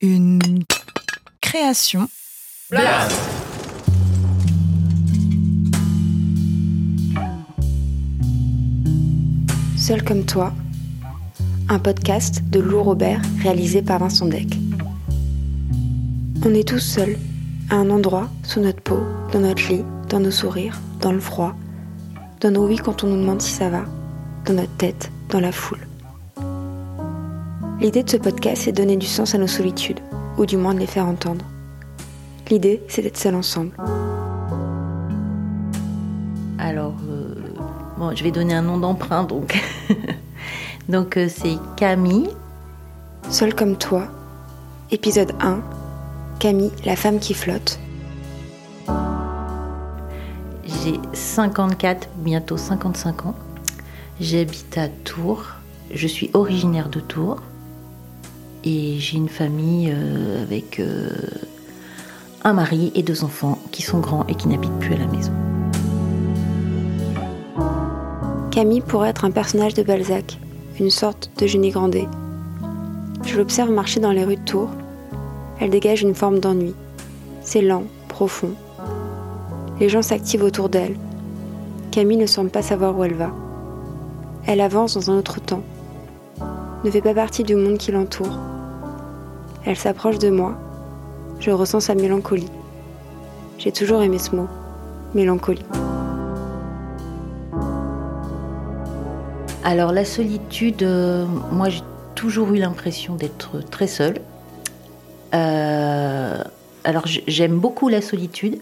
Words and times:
Une 0.00 0.38
création. 1.40 2.06
Blast 2.70 3.20
Seul 9.76 10.04
comme 10.04 10.24
toi, 10.24 10.52
un 11.68 11.80
podcast 11.80 12.44
de 12.48 12.60
Lou 12.60 12.80
Robert 12.80 13.20
réalisé 13.42 13.82
par 13.82 13.98
Vincent 13.98 14.26
Deck. 14.26 14.46
On 16.46 16.54
est 16.54 16.68
tous 16.68 16.78
seuls, 16.78 17.18
à 17.68 17.74
un 17.74 17.90
endroit, 17.90 18.28
sous 18.44 18.60
notre 18.60 18.80
peau, 18.80 19.00
dans 19.32 19.40
notre 19.40 19.66
lit, 19.68 19.82
dans 20.08 20.20
nos 20.20 20.30
sourires, 20.30 20.80
dans 21.00 21.10
le 21.10 21.18
froid, 21.18 21.56
dans 22.40 22.52
nos 22.52 22.68
oui 22.68 22.76
quand 22.76 23.02
on 23.02 23.08
nous 23.08 23.20
demande 23.20 23.42
si 23.42 23.50
ça 23.50 23.68
va, 23.68 23.84
dans 24.46 24.54
notre 24.54 24.76
tête, 24.76 25.10
dans 25.28 25.40
la 25.40 25.50
foule. 25.50 25.88
L'idée 27.80 28.02
de 28.02 28.10
ce 28.10 28.16
podcast 28.16 28.66
est 28.66 28.72
de 28.72 28.78
donner 28.78 28.96
du 28.96 29.06
sens 29.06 29.36
à 29.36 29.38
nos 29.38 29.46
solitudes, 29.46 30.00
ou 30.36 30.46
du 30.46 30.56
moins 30.56 30.74
de 30.74 30.80
les 30.80 30.86
faire 30.88 31.06
entendre. 31.06 31.44
L'idée, 32.50 32.82
c'est 32.88 33.02
d'être 33.02 33.16
seul 33.16 33.36
ensemble. 33.36 33.70
Alors, 36.58 36.96
euh, 37.08 37.36
bon, 37.96 38.16
je 38.16 38.24
vais 38.24 38.32
donner 38.32 38.54
un 38.54 38.62
nom 38.62 38.78
d'emprunt, 38.78 39.22
donc. 39.22 39.62
donc, 40.88 41.16
euh, 41.16 41.28
c'est 41.28 41.56
Camille. 41.76 42.30
Seul 43.30 43.54
comme 43.54 43.76
toi, 43.76 44.08
épisode 44.90 45.30
1, 45.40 45.60
Camille, 46.40 46.72
la 46.84 46.96
femme 46.96 47.20
qui 47.20 47.32
flotte. 47.32 47.78
J'ai 50.64 50.98
54, 51.12 52.08
bientôt 52.16 52.56
55 52.56 53.26
ans. 53.26 53.34
J'habite 54.20 54.76
à 54.76 54.88
Tours. 54.88 55.44
Je 55.94 56.08
suis 56.08 56.28
originaire 56.34 56.88
de 56.88 56.98
Tours. 56.98 57.40
Et 58.64 58.96
j'ai 58.98 59.16
une 59.16 59.28
famille 59.28 59.92
euh, 59.92 60.42
avec 60.42 60.80
euh, 60.80 61.10
un 62.44 62.52
mari 62.52 62.92
et 62.94 63.02
deux 63.02 63.24
enfants 63.24 63.58
qui 63.70 63.82
sont 63.82 64.00
grands 64.00 64.26
et 64.28 64.34
qui 64.34 64.48
n'habitent 64.48 64.78
plus 64.80 64.94
à 64.94 64.98
la 64.98 65.06
maison. 65.06 65.32
Camille 68.50 68.80
pourrait 68.80 69.10
être 69.10 69.24
un 69.24 69.30
personnage 69.30 69.74
de 69.74 69.82
Balzac, 69.82 70.38
une 70.80 70.90
sorte 70.90 71.30
de 71.38 71.46
génie 71.46 71.70
Grandet. 71.70 72.08
Je 73.24 73.36
l'observe 73.36 73.70
marcher 73.70 74.00
dans 74.00 74.10
les 74.10 74.24
rues 74.24 74.36
de 74.36 74.44
Tours. 74.44 74.70
Elle 75.60 75.70
dégage 75.70 76.02
une 76.02 76.14
forme 76.14 76.40
d'ennui. 76.40 76.74
C'est 77.42 77.62
lent, 77.62 77.84
profond. 78.08 78.54
Les 79.80 79.88
gens 79.88 80.02
s'activent 80.02 80.42
autour 80.42 80.68
d'elle. 80.68 80.96
Camille 81.90 82.16
ne 82.16 82.26
semble 82.26 82.50
pas 82.50 82.62
savoir 82.62 82.98
où 82.98 83.04
elle 83.04 83.14
va. 83.14 83.30
Elle 84.46 84.60
avance 84.60 84.94
dans 84.94 85.10
un 85.10 85.18
autre 85.18 85.40
temps. 85.40 85.62
Ne 86.84 86.90
fait 86.92 87.02
pas 87.02 87.14
partie 87.14 87.42
du 87.42 87.56
monde 87.56 87.76
qui 87.76 87.90
l'entoure. 87.90 88.38
Elle 89.64 89.76
s'approche 89.76 90.18
de 90.18 90.30
moi. 90.30 90.56
Je 91.40 91.50
ressens 91.50 91.80
sa 91.80 91.94
mélancolie. 91.96 92.48
J'ai 93.58 93.72
toujours 93.72 94.02
aimé 94.02 94.18
ce 94.18 94.36
mot, 94.36 94.46
mélancolie. 95.12 95.64
Alors 99.64 99.92
la 99.92 100.04
solitude, 100.04 100.82
euh, 100.84 101.26
moi 101.50 101.68
j'ai 101.68 101.82
toujours 102.14 102.52
eu 102.52 102.58
l'impression 102.58 103.16
d'être 103.16 103.60
très 103.68 103.88
seule. 103.88 104.20
Euh, 105.34 106.42
alors 106.84 107.04
j'aime 107.06 107.58
beaucoup 107.58 107.88
la 107.88 108.00
solitude, 108.00 108.60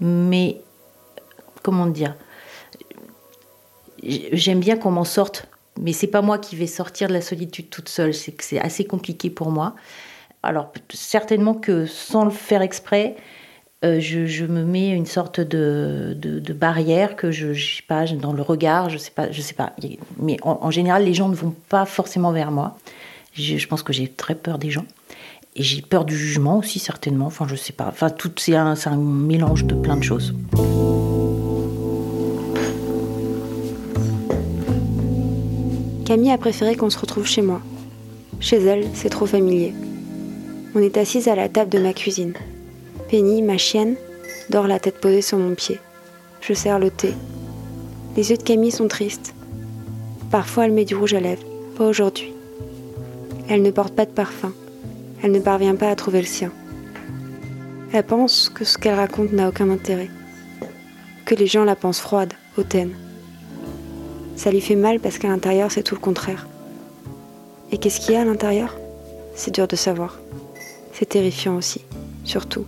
mais 0.00 0.60
comment 1.62 1.86
dire 1.86 2.14
J'aime 4.02 4.60
bien 4.60 4.76
qu'on 4.76 4.92
m'en 4.92 5.04
sorte, 5.04 5.48
mais 5.80 5.92
c'est 5.92 6.06
pas 6.06 6.22
moi 6.22 6.38
qui 6.38 6.56
vais 6.56 6.66
sortir 6.66 7.08
de 7.08 7.12
la 7.12 7.20
solitude 7.20 7.70
toute 7.70 7.88
seule. 7.88 8.14
C'est 8.14 8.32
que 8.32 8.44
c'est 8.44 8.60
assez 8.60 8.84
compliqué 8.84 9.30
pour 9.30 9.50
moi. 9.50 9.74
Alors 10.42 10.72
certainement 10.90 11.54
que 11.54 11.86
sans 11.86 12.24
le 12.24 12.30
faire 12.30 12.62
exprès, 12.62 13.16
euh, 13.84 14.00
je, 14.00 14.44
me 14.44 14.64
mets 14.64 14.88
une 14.88 15.06
sorte 15.06 15.40
de, 15.40 16.16
barrière 16.54 17.14
que 17.14 17.30
je, 17.30 17.52
je 17.52 17.76
sais 17.76 17.82
pas 17.86 18.06
dans 18.06 18.32
le 18.32 18.42
regard, 18.42 18.88
je 18.88 18.96
sais 18.96 19.10
pas, 19.10 19.30
je 19.30 19.40
sais 19.40 19.54
pas. 19.54 19.74
Mais 20.18 20.38
en, 20.42 20.70
général, 20.70 21.04
les 21.04 21.14
gens 21.14 21.28
ne 21.28 21.34
vont 21.34 21.54
pas 21.68 21.84
forcément 21.84 22.32
vers 22.32 22.50
moi. 22.50 22.78
Je, 23.34 23.66
pense 23.66 23.82
que 23.82 23.92
j'ai 23.92 24.08
très 24.08 24.34
peur 24.34 24.58
des 24.58 24.70
gens 24.70 24.86
et 25.56 25.62
j'ai 25.62 25.82
peur 25.82 26.06
du 26.06 26.16
jugement 26.16 26.58
aussi 26.58 26.78
certainement. 26.78 27.26
Enfin, 27.26 27.46
je 27.48 27.56
sais 27.56 27.74
pas. 27.74 27.88
Enfin, 27.88 28.08
tout 28.08 28.32
c'est 28.36 28.54
un 28.54 28.96
mélange 28.96 29.64
de 29.64 29.74
plein 29.74 29.96
de 29.96 30.02
choses. 30.02 30.34
Camille 36.06 36.30
a 36.30 36.38
préféré 36.38 36.76
qu'on 36.76 36.88
se 36.88 37.00
retrouve 37.00 37.26
chez 37.26 37.42
moi. 37.42 37.60
Chez 38.38 38.62
elle, 38.62 38.86
c'est 38.94 39.08
trop 39.08 39.26
familier. 39.26 39.74
On 40.76 40.80
est 40.80 40.98
assise 40.98 41.26
à 41.26 41.34
la 41.34 41.48
table 41.48 41.68
de 41.68 41.80
ma 41.80 41.92
cuisine. 41.92 42.34
Penny, 43.10 43.42
ma 43.42 43.58
chienne, 43.58 43.96
dort 44.48 44.68
la 44.68 44.78
tête 44.78 45.00
posée 45.00 45.20
sur 45.20 45.36
mon 45.36 45.56
pied. 45.56 45.80
Je 46.42 46.54
sers 46.54 46.78
le 46.78 46.92
thé. 46.92 47.12
Les 48.16 48.30
yeux 48.30 48.36
de 48.36 48.44
Camille 48.44 48.70
sont 48.70 48.86
tristes. 48.86 49.34
Parfois, 50.30 50.66
elle 50.66 50.72
met 50.72 50.84
du 50.84 50.94
rouge 50.94 51.14
à 51.14 51.18
lèvres. 51.18 51.42
Pas 51.76 51.88
aujourd'hui. 51.88 52.32
Elle 53.48 53.62
ne 53.62 53.72
porte 53.72 53.96
pas 53.96 54.06
de 54.06 54.12
parfum. 54.12 54.52
Elle 55.24 55.32
ne 55.32 55.40
parvient 55.40 55.74
pas 55.74 55.90
à 55.90 55.96
trouver 55.96 56.20
le 56.20 56.26
sien. 56.26 56.52
Elle 57.92 58.06
pense 58.06 58.48
que 58.48 58.64
ce 58.64 58.78
qu'elle 58.78 58.94
raconte 58.94 59.32
n'a 59.32 59.48
aucun 59.48 59.70
intérêt. 59.70 60.10
Que 61.24 61.34
les 61.34 61.48
gens 61.48 61.64
la 61.64 61.74
pensent 61.74 61.98
froide, 61.98 62.32
hautaine. 62.56 62.92
Ça 64.36 64.50
lui 64.50 64.60
fait 64.60 64.76
mal 64.76 65.00
parce 65.00 65.18
qu'à 65.18 65.28
l'intérieur, 65.28 65.72
c'est 65.72 65.82
tout 65.82 65.94
le 65.94 66.00
contraire. 66.00 66.46
Et 67.72 67.78
qu'est-ce 67.78 68.00
qu'il 68.00 68.14
y 68.14 68.16
a 68.16 68.20
à 68.20 68.24
l'intérieur? 68.24 68.76
C'est 69.34 69.52
dur 69.52 69.66
de 69.66 69.76
savoir. 69.76 70.18
C'est 70.92 71.08
terrifiant 71.08 71.56
aussi, 71.56 71.82
surtout. 72.24 72.64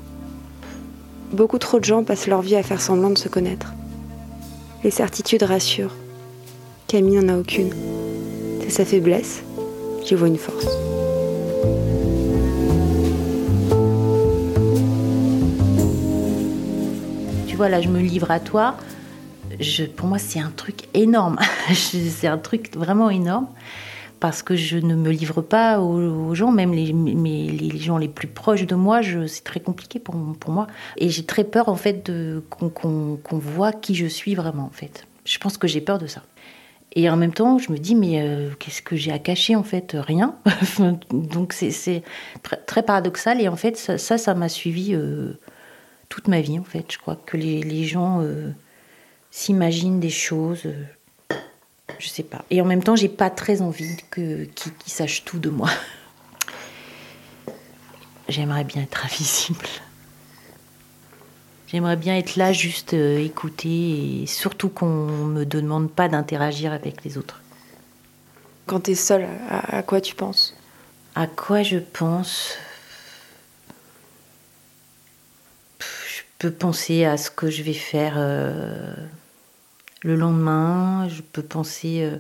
Beaucoup 1.33 1.59
trop 1.59 1.79
de 1.79 1.85
gens 1.85 2.05
passent 2.05 2.27
leur 2.27 2.41
vie 2.41 2.57
à 2.57 2.63
faire 2.63 2.81
semblant 2.81 3.11
de 3.11 3.19
se 3.19 3.29
connaître. 3.29 3.75
Les 4.83 4.91
certitudes 4.91 5.43
rassurent. 5.43 5.95
Camille 6.87 7.17
n'en 7.17 7.35
a 7.35 7.39
aucune. 7.39 7.71
C'est 8.63 8.71
sa 8.71 8.85
faiblesse. 8.87 9.43
J'y 10.05 10.15
vois 10.15 10.29
une 10.29 10.39
force. 10.39 10.67
Tu 17.47 17.57
vois, 17.57 17.69
là, 17.69 17.83
je 17.83 17.89
me 17.89 18.01
livre 18.01 18.31
à 18.31 18.41
toi. 18.41 18.77
Pour 19.97 20.09
moi, 20.09 20.19
c'est 20.19 20.41
un 20.41 20.51
truc 20.51 20.89
énorme. 20.95 21.39
c'est 21.73 22.27
un 22.27 22.39
truc 22.39 22.75
vraiment 22.77 23.11
énorme. 23.11 23.49
Parce 24.21 24.43
que 24.43 24.57
je 24.57 24.79
ne 24.79 24.97
me 24.97 25.11
livre 25.11 25.43
pas 25.43 25.79
aux, 25.79 26.35
gens, 26.35 26.51
même 26.51 26.73
les, 26.73 27.79
gens 27.79 27.99
les 27.99 28.09
plus 28.09 28.27
proches 28.27 28.67
de 28.67 28.75
moi, 28.75 29.01
c'est 29.29 29.45
très 29.45 29.61
compliqué 29.61 30.01
pour, 30.01 30.17
moi. 30.49 30.67
Et 30.97 31.09
j'ai 31.09 31.25
très 31.25 31.45
peur, 31.45 31.69
en 31.69 31.77
fait, 31.77 32.11
qu'on, 32.51 32.69
qu'on 32.69 33.39
voit 33.39 33.73
qui 33.73 33.95
je 33.95 34.07
suis 34.07 34.35
vraiment, 34.35 34.65
en 34.65 34.73
fait. 34.73 35.07
Je 35.25 35.39
pense 35.39 35.57
que 35.57 35.69
j'ai 35.69 35.81
peur 35.81 35.99
de 35.99 36.09
ça. 36.09 36.23
Et 36.95 37.09
en 37.11 37.17
même 37.17 37.33
temps, 37.33 37.59
je 37.59 37.71
me 37.71 37.79
dis, 37.79 37.95
mais 37.95 38.21
euh, 38.23 38.51
qu'est-ce 38.59 38.83
que 38.83 38.97
j'ai 38.97 39.13
à 39.13 39.19
cacher, 39.19 39.55
en 39.55 39.63
fait? 39.63 39.97
Rien. 39.99 40.37
Donc, 41.13 41.53
c'est, 41.53 42.03
très, 42.67 42.83
paradoxal. 42.83 43.41
Et 43.41 43.49
en 43.49 43.57
fait, 43.57 43.77
ça, 43.77 43.99
ça, 43.99 44.35
m'a 44.35 44.49
suivi 44.49 44.95
euh, 44.95 45.39
toute 46.09 46.29
ma 46.29 46.41
vie, 46.41 46.59
en 46.59 46.65
fait. 46.65 46.91
Je 46.91 46.99
crois 46.99 47.17
que 47.17 47.37
les, 47.37 47.63
les 47.63 47.85
gens 47.85 48.23
euh, 48.23 48.51
s'imaginent 49.31 50.01
des 50.01 50.11
choses. 50.11 50.63
euh, 50.67 50.85
je 51.99 52.09
sais 52.09 52.23
pas. 52.23 52.45
Et 52.51 52.61
en 52.61 52.65
même 52.65 52.83
temps, 52.83 52.97
j'ai 52.97 53.09
pas 53.09 53.31
très 53.31 53.63
envie 53.63 53.97
que, 54.11 54.45
qu'ils, 54.45 54.75
qu'ils 54.75 54.93
sachent 54.93 55.25
tout 55.25 55.39
de 55.39 55.51
moi. 55.51 55.71
J'aimerais 58.29 58.65
bien 58.65 58.83
être 58.83 59.05
invisible. 59.05 59.67
J'aimerais 61.67 61.97
bien 61.97 62.17
être 62.17 62.37
là, 62.37 62.53
juste 62.53 62.95
euh, 62.95 63.19
écouter, 63.19 64.23
et 64.23 64.27
surtout 64.27 64.69
qu'on 64.71 65.07
me 65.07 65.45
demande 65.45 65.91
pas 65.91 66.09
d'interagir 66.09 66.73
avec 66.73 67.05
les 67.05 67.19
autres. 67.19 67.43
Quand 68.67 68.81
t'es 68.81 68.95
seule, 68.95 69.27
à, 69.49 69.79
à 69.79 69.83
quoi 69.83 70.01
tu 70.01 70.15
penses? 70.15 70.55
À 71.15 71.27
quoi 71.27 71.63
je 71.63 71.79
pense 71.79 72.55
Pff, 75.79 76.19
Je 76.19 76.23
peux 76.39 76.51
penser 76.51 77.05
à 77.05 77.17
ce 77.17 77.31
que 77.31 77.51
je 77.51 77.63
vais 77.63 77.73
faire 77.73 78.15
euh, 78.17 78.95
le 80.03 80.17
lendemain. 80.17 81.09
Je 81.09 81.23
peux 81.23 81.43
penser. 81.43 82.03
euh, 82.03 82.17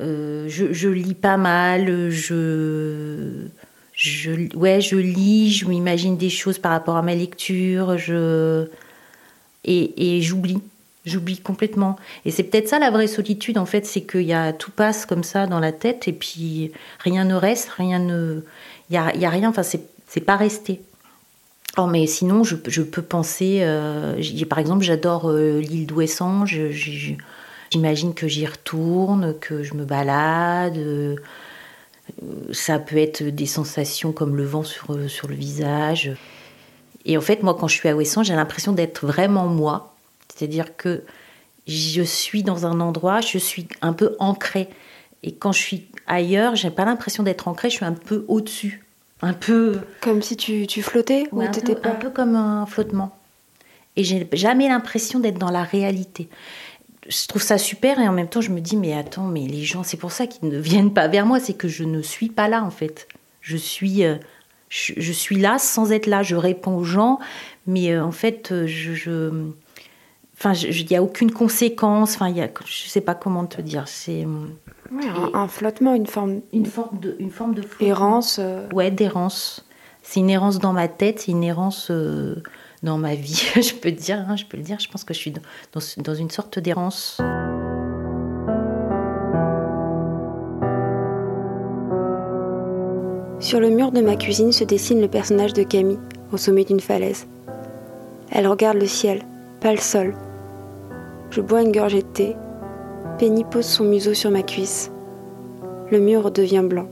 euh, 0.00 0.48
je, 0.48 0.72
je 0.72 0.88
lis 0.88 1.14
pas 1.14 1.36
mal. 1.36 2.10
Je, 2.10 3.46
je, 3.92 4.56
ouais, 4.56 4.80
je 4.80 4.96
lis. 4.96 5.50
Je 5.52 5.66
m'imagine 5.66 6.16
des 6.16 6.30
choses 6.30 6.58
par 6.58 6.72
rapport 6.72 6.96
à 6.96 7.02
ma 7.02 7.14
lecture. 7.14 7.98
Je, 7.98 8.66
et, 9.64 10.16
et 10.16 10.22
j'oublie. 10.22 10.60
J'oublie 11.04 11.38
complètement. 11.38 11.96
Et 12.26 12.30
c'est 12.30 12.42
peut-être 12.42 12.68
ça 12.68 12.78
la 12.78 12.90
vraie 12.90 13.06
solitude, 13.06 13.56
en 13.56 13.64
fait, 13.64 13.86
c'est 13.86 14.02
qu'il 14.02 14.22
y 14.24 14.34
a 14.34 14.52
tout 14.52 14.70
passe 14.70 15.06
comme 15.06 15.22
ça 15.24 15.46
dans 15.46 15.58
la 15.60 15.72
tête 15.72 16.06
et 16.06 16.12
puis 16.12 16.70
rien 16.98 17.24
ne 17.24 17.34
reste, 17.34 17.70
rien 17.70 17.98
ne. 17.98 18.42
Il 18.90 18.94
y 18.94 18.98
a, 18.98 19.16
y 19.16 19.24
a 19.24 19.30
rien, 19.30 19.48
enfin, 19.48 19.62
c'est 19.62 20.20
pas 20.20 20.36
resté. 20.36 20.82
Oh, 21.76 21.86
mais 21.86 22.06
sinon, 22.06 22.42
je, 22.44 22.56
peux 22.82 23.02
penser. 23.02 23.58
euh, 23.62 24.20
par 24.48 24.58
exemple, 24.58 24.82
j'adore 24.82 25.30
euh, 25.30 25.60
l'île 25.60 25.86
d'Ouessant. 25.86 26.44
J'imagine 26.46 28.14
que 28.14 28.26
j'y 28.26 28.46
retourne, 28.46 29.38
que 29.38 29.62
je 29.62 29.74
me 29.74 29.84
balade. 29.84 30.76
euh, 30.76 31.16
ça 32.52 32.78
peut 32.78 32.96
être 32.96 33.22
des 33.22 33.46
sensations 33.46 34.12
comme 34.12 34.34
le 34.34 34.44
vent 34.44 34.64
sur, 34.64 34.98
sur 35.08 35.28
le 35.28 35.34
visage. 35.34 36.12
Et 37.04 37.16
en 37.16 37.20
fait, 37.20 37.42
moi, 37.42 37.54
quand 37.54 37.68
je 37.68 37.74
suis 37.74 37.88
à 37.88 37.94
Ouessant, 37.94 38.22
j'ai 38.22 38.34
l'impression 38.34 38.72
d'être 38.72 39.06
vraiment 39.06 39.46
moi. 39.46 39.94
C'est-à-dire 40.28 40.76
que 40.76 41.02
je 41.66 42.02
suis 42.02 42.42
dans 42.42 42.66
un 42.66 42.80
endroit, 42.80 43.20
je 43.20 43.38
suis 43.38 43.68
un 43.82 43.92
peu 43.92 44.16
ancrée. 44.18 44.68
Et 45.22 45.34
quand 45.34 45.52
je 45.52 45.58
suis 45.58 45.88
ailleurs, 46.06 46.56
j'ai 46.56 46.70
pas 46.70 46.84
l'impression 46.84 47.22
d'être 47.22 47.46
ancrée, 47.46 47.70
je 47.70 47.76
suis 47.76 47.84
un 47.84 47.92
peu 47.92 48.24
au-dessus. 48.28 48.84
Un 49.20 49.32
peu. 49.32 49.80
Comme 50.00 50.22
si 50.22 50.36
tu, 50.36 50.66
tu 50.66 50.82
flottais 50.82 51.24
ou 51.32 51.40
un, 51.40 51.48
peu, 51.48 51.74
pas... 51.74 51.90
un 51.90 51.94
peu 51.94 52.10
comme 52.10 52.36
un 52.36 52.66
flottement. 52.66 53.16
Et 53.96 54.04
j'ai 54.04 54.28
jamais 54.32 54.68
l'impression 54.68 55.18
d'être 55.18 55.38
dans 55.38 55.50
la 55.50 55.64
réalité. 55.64 56.28
Je 57.08 57.26
trouve 57.26 57.42
ça 57.42 57.58
super 57.58 57.98
et 57.98 58.06
en 58.06 58.12
même 58.12 58.28
temps 58.28 58.40
je 58.40 58.50
me 58.50 58.60
dis 58.60 58.76
mais 58.76 58.92
attends 58.92 59.24
mais 59.24 59.40
les 59.40 59.64
gens 59.64 59.82
c'est 59.82 59.96
pour 59.96 60.12
ça 60.12 60.26
qu'ils 60.26 60.48
ne 60.50 60.58
viennent 60.58 60.92
pas 60.92 61.08
vers 61.08 61.24
moi 61.24 61.40
c'est 61.40 61.54
que 61.54 61.66
je 61.66 61.82
ne 61.82 62.02
suis 62.02 62.28
pas 62.28 62.48
là 62.48 62.62
en 62.62 62.70
fait. 62.70 63.08
Je 63.40 63.56
suis 63.56 64.04
euh, 64.04 64.16
je, 64.68 65.12
suis 65.12 65.36
là 65.36 65.58
sans 65.58 65.90
être 65.90 66.06
là. 66.06 66.22
Je 66.22 66.36
réponds 66.36 66.76
aux 66.76 66.84
gens 66.84 67.18
mais 67.66 67.92
euh, 67.92 68.04
en 68.04 68.12
fait 68.12 68.52
euh, 68.52 68.66
je, 68.66 68.92
je 68.92 69.30
enfin 70.36 70.52
il 70.52 70.86
n'y 70.86 70.96
a 70.96 71.02
aucune 71.02 71.32
conséquence. 71.32 72.14
Enfin 72.14 72.28
il 72.28 72.36
y 72.36 72.42
a 72.42 72.48
je 72.66 72.88
sais 72.88 73.00
pas 73.00 73.14
comment 73.14 73.46
te 73.46 73.60
dire 73.62 73.88
c'est 73.88 74.26
un, 75.34 75.48
flottement, 75.48 75.94
une 75.94 76.06
forme, 76.06 76.40
une 76.52 76.66
forme 76.66 76.98
de, 76.98 77.16
une 77.18 77.30
forme 77.30 77.54
de 77.54 77.62
errance. 77.80 78.40
Ouais, 78.72 78.90
d'errance. 78.90 79.64
C'est 80.02 80.20
une 80.20 80.30
errance 80.30 80.58
dans 80.58 80.72
ma 80.72 80.88
tête, 80.88 81.20
c'est 81.20 81.32
une 81.32 81.44
errance 81.44 81.90
dans 82.82 82.98
ma 82.98 83.14
vie, 83.14 83.50
je 83.56 83.74
peux 83.74 83.90
dire, 83.90 84.24
hein, 84.28 84.36
je 84.36 84.44
peux 84.44 84.56
le 84.56 84.62
dire. 84.62 84.78
Je 84.78 84.88
pense 84.88 85.04
que 85.04 85.12
je 85.12 85.18
suis 85.18 85.32
dans, 85.32 85.80
dans 85.98 86.14
une 86.14 86.30
sorte 86.30 86.58
d'errance. 86.58 87.20
Sur 93.40 93.60
le 93.60 93.70
mur 93.70 93.92
de 93.92 94.00
ma 94.00 94.16
cuisine 94.16 94.50
se 94.50 94.64
dessine 94.64 95.00
le 95.00 95.06
personnage 95.06 95.52
de 95.52 95.62
Camille 95.62 96.00
au 96.32 96.36
sommet 96.36 96.64
d'une 96.64 96.80
falaise. 96.80 97.26
Elle 98.30 98.48
regarde 98.48 98.78
le 98.78 98.86
ciel, 98.86 99.22
pas 99.60 99.70
le 99.70 99.78
sol. 99.78 100.14
Je 101.30 101.40
bois 101.40 101.62
une 101.62 101.72
gorgée 101.72 102.02
de 102.02 102.06
thé. 102.08 102.36
Penny 103.18 103.42
pose 103.42 103.64
son 103.64 103.82
museau 103.82 104.14
sur 104.14 104.30
ma 104.30 104.42
cuisse. 104.42 104.92
Le 105.90 105.98
mur 105.98 106.30
devient 106.30 106.62
blanc. 106.62 106.86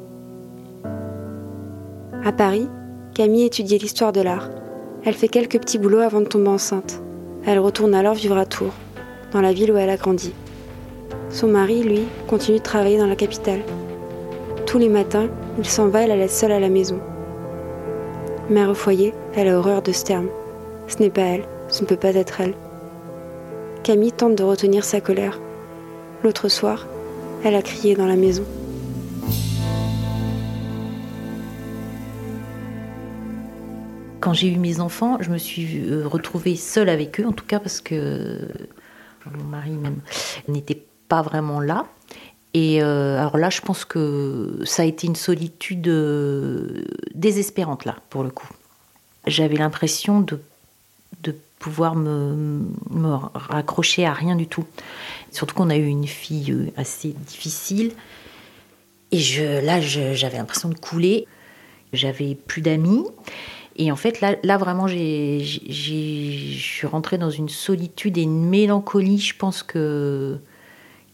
À 2.25 2.33
Paris, 2.33 2.69
Camille 3.15 3.45
étudiait 3.45 3.79
l'histoire 3.79 4.11
de 4.11 4.23
l'art. 4.23 4.51
Elle 5.05 5.15
fait 5.15 5.29
quelques 5.29 5.61
petits 5.61 5.79
boulots 5.79 6.01
avant 6.01 6.21
de 6.21 6.27
tomber 6.27 6.49
enceinte. 6.49 7.01
Elle 7.47 7.61
retourne 7.61 7.95
alors 7.95 8.15
vivre 8.15 8.37
à 8.37 8.45
Tours, 8.45 8.73
dans 9.31 9.41
la 9.41 9.53
ville 9.53 9.71
où 9.71 9.77
elle 9.77 9.89
a 9.89 9.97
grandi. 9.97 10.35
Son 11.31 11.47
mari, 11.47 11.85
lui, 11.85 12.03
continue 12.27 12.59
de 12.59 12.63
travailler 12.65 12.99
dans 12.99 13.07
la 13.07 13.15
capitale. 13.15 13.61
Tous 14.67 14.79
les 14.79 14.89
matins, 14.89 15.29
il 15.59 15.67
s'en 15.67 15.87
va 15.87 16.03
et 16.03 16.09
la 16.09 16.17
laisse 16.17 16.37
seule 16.37 16.51
à 16.51 16.59
la 16.59 16.69
maison. 16.69 16.99
Mère 18.51 18.71
au 18.71 18.75
foyer, 18.75 19.15
elle 19.37 19.47
a 19.47 19.57
horreur 19.57 19.81
de 19.81 19.93
ce 19.93 20.03
terme. 20.03 20.27
Ce 20.89 20.99
n'est 20.99 21.11
pas 21.11 21.23
elle, 21.23 21.45
ce 21.69 21.83
ne 21.83 21.87
peut 21.87 21.95
pas 21.95 22.17
être 22.17 22.41
elle. 22.41 22.55
Camille 23.85 24.11
tente 24.11 24.35
de 24.35 24.43
retenir 24.43 24.83
sa 24.83 25.01
colère. 25.01 25.39
L'autre 26.23 26.49
soir, 26.49 26.87
elle 27.45 27.55
a 27.55 27.63
crié 27.63 27.95
dans 27.95 28.07
la 28.07 28.17
maison. 28.17 28.45
quand 34.27 34.33
j'ai 34.33 34.49
eu 34.49 34.59
mes 34.59 34.81
enfants, 34.81 35.19
je 35.21 35.31
me 35.31 35.39
suis 35.39 35.89
euh, 35.89 36.05
retrouvée 36.05 36.57
seule 36.57 36.89
avec 36.89 37.21
eux, 37.21 37.27
en 37.27 37.33
tout 37.33 37.45
cas 37.45 37.61
parce 37.61 37.81
que 37.81 38.41
mon 39.31 39.45
mari 39.45 39.71
même 39.71 40.01
n'était 40.49 40.83
pas 41.09 41.23
vraiment 41.23 41.61
là. 41.61 41.87
Et 42.53 42.83
euh, 42.83 43.21
alors 43.21 43.39
là, 43.39 43.51
je 43.51 43.61
pense 43.61 43.85
que 43.85 44.59
ça 44.65 44.83
a 44.83 44.85
été 44.85 45.07
une 45.07 45.15
solitude 45.15 45.87
euh, 45.87 46.87
désespérante, 47.15 47.85
là, 47.85 47.99
pour 48.11 48.25
le 48.25 48.31
coup. 48.31 48.49
J'avais 49.29 49.59
l'impression 49.59 50.21
de, 50.21 50.41
de 51.23 51.37
pouvoir 51.59 51.95
me, 51.95 52.67
raccrocher 53.35 54.05
à 54.07 54.13
rien 54.13 54.37
du 54.37 54.47
tout. 54.47 54.65
Surtout 55.31 55.55
qu'on 55.55 55.71
a 55.71 55.77
eu 55.77 55.87
une 55.87 56.07
fille 56.07 56.73
assez 56.77 57.09
difficile. 57.11 57.93
Et 59.13 59.19
je, 59.19 59.65
là, 59.65 59.81
j'avais 59.81 60.37
l'impression 60.37 60.69
de 60.69 60.79
couler. 60.79 61.27
J'avais 61.93 62.35
plus 62.35 62.63
d'amis. 62.63 63.05
Et 63.77 63.93
en 63.93 63.97
fait, 63.97 64.21
là, 64.21 64.37
là 64.43 64.57
vraiment, 64.57 64.87
je 64.89 65.43
suis 65.43 66.87
rentrée 66.87 67.19
dans 67.19 67.31
une 67.31 67.49
solitude 67.49 68.17
et 68.19 68.23
une 68.23 68.49
mélancolie, 68.49 69.19
je 69.19 69.37
pense 69.37 69.63
que 69.63 70.39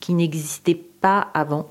qui 0.00 0.14
n'existait 0.14 0.74
pas 0.74 1.30
avant. 1.32 1.70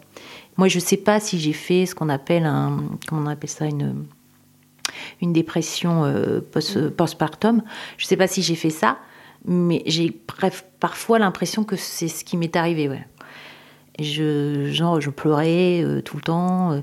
Moi, 0.57 0.67
je 0.67 0.77
ne 0.77 0.81
sais 0.81 0.97
pas 0.97 1.19
si 1.19 1.39
j'ai 1.39 1.53
fait 1.53 1.85
ce 1.85 1.95
qu'on 1.95 2.09
appelle 2.09 2.45
un, 2.45 2.83
comment 3.07 3.23
on 3.23 3.27
appelle 3.27 3.49
ça, 3.49 3.65
une, 3.65 4.05
une 5.21 5.33
dépression 5.33 6.03
euh, 6.03 6.41
postpartum. 6.95 7.61
Je 7.97 8.05
ne 8.05 8.07
sais 8.07 8.17
pas 8.17 8.27
si 8.27 8.41
j'ai 8.41 8.55
fait 8.55 8.69
ça, 8.69 8.97
mais 9.45 9.83
j'ai 9.85 10.11
parfois 10.79 11.19
l'impression 11.19 11.63
que 11.63 11.75
c'est 11.75 12.07
ce 12.07 12.25
qui 12.25 12.37
m'est 12.37 12.55
arrivé. 12.55 12.89
Ouais. 12.89 13.05
Je, 13.99 14.71
genre, 14.71 14.99
je 14.99 15.09
pleurais 15.09 15.83
euh, 15.83 16.01
tout 16.01 16.17
le 16.17 16.23
temps. 16.23 16.71
Euh, 16.71 16.81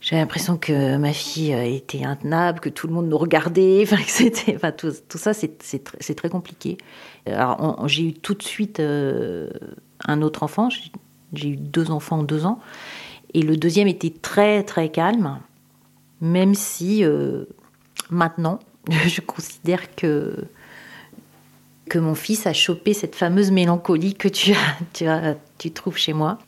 j'avais 0.00 0.20
l'impression 0.20 0.56
que 0.56 0.96
ma 0.96 1.12
fille 1.12 1.52
était 1.52 2.04
intenable, 2.04 2.58
que 2.58 2.68
tout 2.68 2.88
le 2.88 2.94
monde 2.94 3.08
nous 3.08 3.18
regardait. 3.18 3.82
Enfin, 3.82 4.02
c'était, 4.06 4.56
enfin 4.56 4.72
tout, 4.72 4.92
tout, 5.08 5.18
ça, 5.18 5.32
c'est, 5.32 6.14
très 6.16 6.28
compliqué. 6.28 6.78
Alors, 7.26 7.86
j'ai 7.86 8.08
eu 8.08 8.12
tout 8.12 8.34
de 8.34 8.42
suite 8.42 8.80
un 8.80 10.22
autre 10.22 10.42
enfant. 10.42 10.70
J'ai 11.32 11.48
eu 11.50 11.56
deux 11.56 11.92
enfants 11.92 12.18
en 12.18 12.22
deux 12.24 12.46
ans. 12.46 12.58
Et 13.34 13.42
le 13.42 13.56
deuxième 13.56 13.86
était 13.86 14.10
très, 14.10 14.64
très 14.64 14.88
calme. 14.90 15.38
Même 16.22 16.54
si, 16.54 17.04
euh, 17.04 17.44
maintenant, 18.08 18.60
je 18.90 19.20
considère 19.20 19.94
que, 19.96 20.46
que 21.90 21.98
mon 21.98 22.14
fils 22.14 22.46
a 22.46 22.54
chopé 22.54 22.94
cette 22.94 23.16
fameuse 23.16 23.50
mélancolie 23.50 24.14
que 24.14 24.28
tu, 24.92 25.06
as, 25.06 25.36
tu, 25.58 25.72
trouves 25.72 25.98
chez 25.98 26.12
moi. 26.14 26.38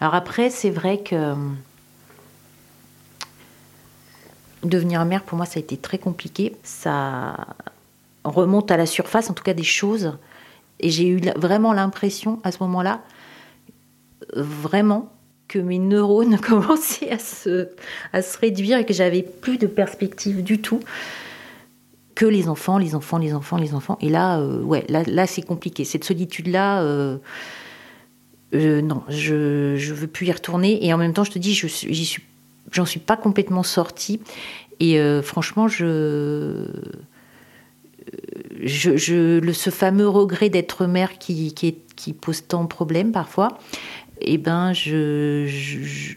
Alors 0.00 0.14
après, 0.14 0.48
c'est 0.48 0.70
vrai 0.70 1.02
que 1.02 1.16
euh, 1.16 1.34
devenir 4.62 5.04
mère, 5.04 5.24
pour 5.24 5.36
moi, 5.36 5.46
ça 5.46 5.58
a 5.58 5.60
été 5.60 5.76
très 5.76 5.98
compliqué. 5.98 6.54
Ça 6.62 7.36
remonte 8.22 8.70
à 8.70 8.76
la 8.76 8.86
surface, 8.86 9.28
en 9.28 9.34
tout 9.34 9.42
cas 9.42 9.54
des 9.54 9.64
choses. 9.64 10.16
Et 10.78 10.90
j'ai 10.90 11.08
eu 11.08 11.20
vraiment 11.36 11.72
l'impression, 11.72 12.38
à 12.44 12.52
ce 12.52 12.62
moment-là, 12.62 13.00
vraiment, 14.34 15.10
que 15.48 15.58
mes 15.58 15.78
neurones 15.78 16.38
commençaient 16.40 17.10
à 17.10 17.18
se, 17.18 17.68
à 18.12 18.22
se 18.22 18.38
réduire 18.38 18.78
et 18.78 18.86
que 18.86 18.94
j'avais 18.94 19.22
plus 19.22 19.58
de 19.58 19.66
perspective 19.66 20.42
du 20.42 20.60
tout 20.60 20.80
que 22.16 22.24
les 22.24 22.48
enfants, 22.48 22.78
les 22.78 22.96
enfants, 22.96 23.18
les 23.18 23.34
enfants, 23.34 23.58
les 23.58 23.74
enfants. 23.74 23.98
Et 24.00 24.08
là, 24.08 24.40
euh, 24.40 24.60
ouais, 24.62 24.84
là, 24.88 25.02
là 25.06 25.26
c'est 25.28 25.42
compliqué. 25.42 25.84
Cette 25.84 26.02
solitude-là, 26.02 26.82
euh, 26.82 27.18
euh, 28.54 28.80
non, 28.80 29.02
je 29.08 29.74
ne 29.74 29.94
veux 29.94 30.06
plus 30.06 30.26
y 30.26 30.32
retourner. 30.32 30.84
Et 30.84 30.92
en 30.92 30.96
même 30.96 31.12
temps, 31.12 31.24
je 31.24 31.30
te 31.30 31.38
dis, 31.38 31.54
je 31.54 31.68
j'en 32.72 32.86
suis 32.86 33.00
pas 33.00 33.16
complètement 33.16 33.62
sortie. 33.62 34.20
Et 34.80 34.98
franchement, 35.22 35.68
je, 35.68 36.66
je, 38.62 39.38
le, 39.38 39.52
ce 39.52 39.70
fameux 39.70 40.08
regret 40.08 40.50
d'être 40.50 40.86
mère 40.86 41.18
qui, 41.18 41.54
qui, 41.54 42.12
pose 42.12 42.46
tant 42.46 42.62
de 42.62 42.68
problèmes 42.68 43.12
parfois, 43.12 43.58
eh 44.20 44.38
ben, 44.38 44.72
j'ai 44.72 46.16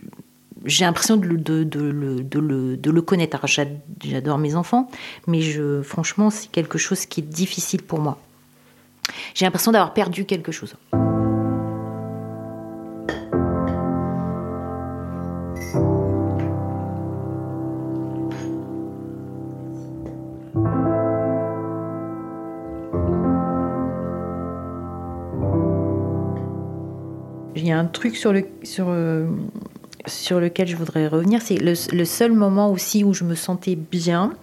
l'impression 0.81 1.17
de, 1.17 1.27
le, 1.27 3.01
connaître. 3.01 3.39
J'adore 3.47 4.37
mes 4.37 4.55
enfants, 4.55 4.89
mais 5.27 5.41
franchement, 5.83 6.29
c'est 6.29 6.51
quelque 6.51 6.77
chose 6.77 7.05
qui 7.05 7.21
est 7.21 7.23
difficile 7.23 7.83
pour 7.83 7.99
moi. 7.99 8.19
J'ai 9.33 9.45
l'impression 9.45 9.71
d'avoir 9.71 9.93
perdu 9.93 10.25
quelque 10.25 10.51
chose. 10.51 10.75
Truc 27.99 28.15
sur, 28.15 28.31
le, 28.31 28.45
sur, 28.63 28.85
euh, 28.87 29.27
sur 30.05 30.39
lequel 30.39 30.69
je 30.69 30.77
voudrais 30.77 31.07
revenir, 31.07 31.41
c'est 31.41 31.57
le, 31.57 32.05
seul 32.05 32.31
moment 32.31 32.71
aussi 32.71 33.03
où 33.03 33.13
je 33.13 33.25
me 33.25 33.35
sentais 33.35 33.75
bien, 33.75 34.33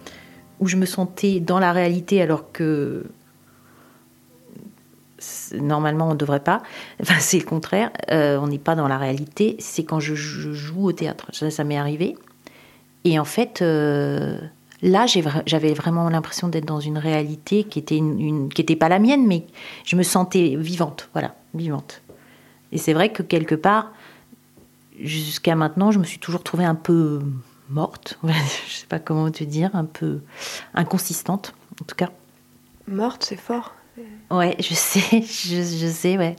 où 0.59 0.67
je 0.67 0.77
me 0.77 0.85
sentais 0.85 1.39
dans 1.39 1.57
la 1.57 1.73
réalité 1.73 2.21
alors 2.21 2.51
que 2.51 3.03
normalement 5.55 6.09
on 6.09 6.11
ne 6.11 6.17
devrait 6.17 6.43
pas, 6.43 6.61
enfin, 7.01 7.15
c'est 7.19 7.39
le 7.39 7.45
contraire, 7.45 7.89
euh, 8.11 8.37
on 8.37 8.45
n'est 8.45 8.59
pas 8.59 8.75
dans 8.75 8.87
la 8.87 8.99
réalité, 8.99 9.55
c'est 9.57 9.83
quand 9.83 9.99
je, 9.99 10.13
joue 10.13 10.85
au 10.85 10.91
théâtre. 10.91 11.25
Ça, 11.31 11.63
m'est 11.63 11.77
arrivé. 11.77 12.15
Et 13.05 13.17
en 13.17 13.25
fait, 13.25 13.63
euh, 13.63 14.39
là, 14.83 15.07
j'avais 15.07 15.73
vraiment 15.73 16.09
l'impression 16.09 16.47
d'être 16.47 16.65
dans 16.65 16.79
une 16.79 16.99
réalité 16.99 17.63
qui 17.63 17.79
était, 17.79 17.97
une, 17.97 18.49
pas 18.79 18.89
la 18.89 18.99
mienne, 18.99 19.25
mais 19.25 19.47
je 19.83 19.95
me 19.95 20.03
sentais 20.03 20.55
vivante, 20.57 21.09
voilà, 21.13 21.33
vivante. 21.55 22.03
Et 22.71 22.77
c'est 22.77 22.93
vrai 22.93 23.11
que 23.11 23.23
quelque 23.23 23.55
part, 23.55 23.91
jusqu'à 24.99 25.55
maintenant, 25.55 25.91
je 25.91 25.99
me 25.99 26.03
suis 26.03 26.19
toujours 26.19 26.43
trouvée 26.43 26.65
un 26.65 26.75
peu 26.75 27.21
morte, 27.69 28.19
je 28.23 28.73
sais 28.73 28.87
pas 28.87 28.99
comment 28.99 29.29
te 29.31 29.43
dire, 29.43 29.71
un 29.73 29.85
peu 29.85 30.21
inconsistante, 30.73 31.53
en 31.81 31.85
tout 31.85 31.95
cas. 31.95 32.09
Morte, 32.87 33.23
c'est 33.23 33.37
fort. 33.37 33.73
Ouais, 34.29 34.55
je 34.59 34.73
sais, 34.73 35.21
je, 35.21 35.77
je 35.77 35.91
sais, 35.91 36.17
ouais. 36.17 36.35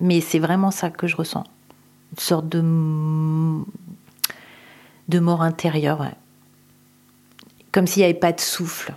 Mais 0.00 0.20
c'est 0.20 0.38
vraiment 0.38 0.70
ça 0.70 0.90
que 0.90 1.06
je 1.06 1.16
ressens. 1.16 1.44
Une 2.12 2.18
sorte 2.18 2.48
de, 2.48 2.60
de 5.08 5.18
mort 5.18 5.42
intérieure, 5.42 6.00
ouais. 6.00 6.14
Comme 7.72 7.86
s'il 7.86 8.00
n'y 8.00 8.04
avait 8.04 8.14
pas 8.14 8.32
de 8.32 8.40
souffle. 8.40 8.94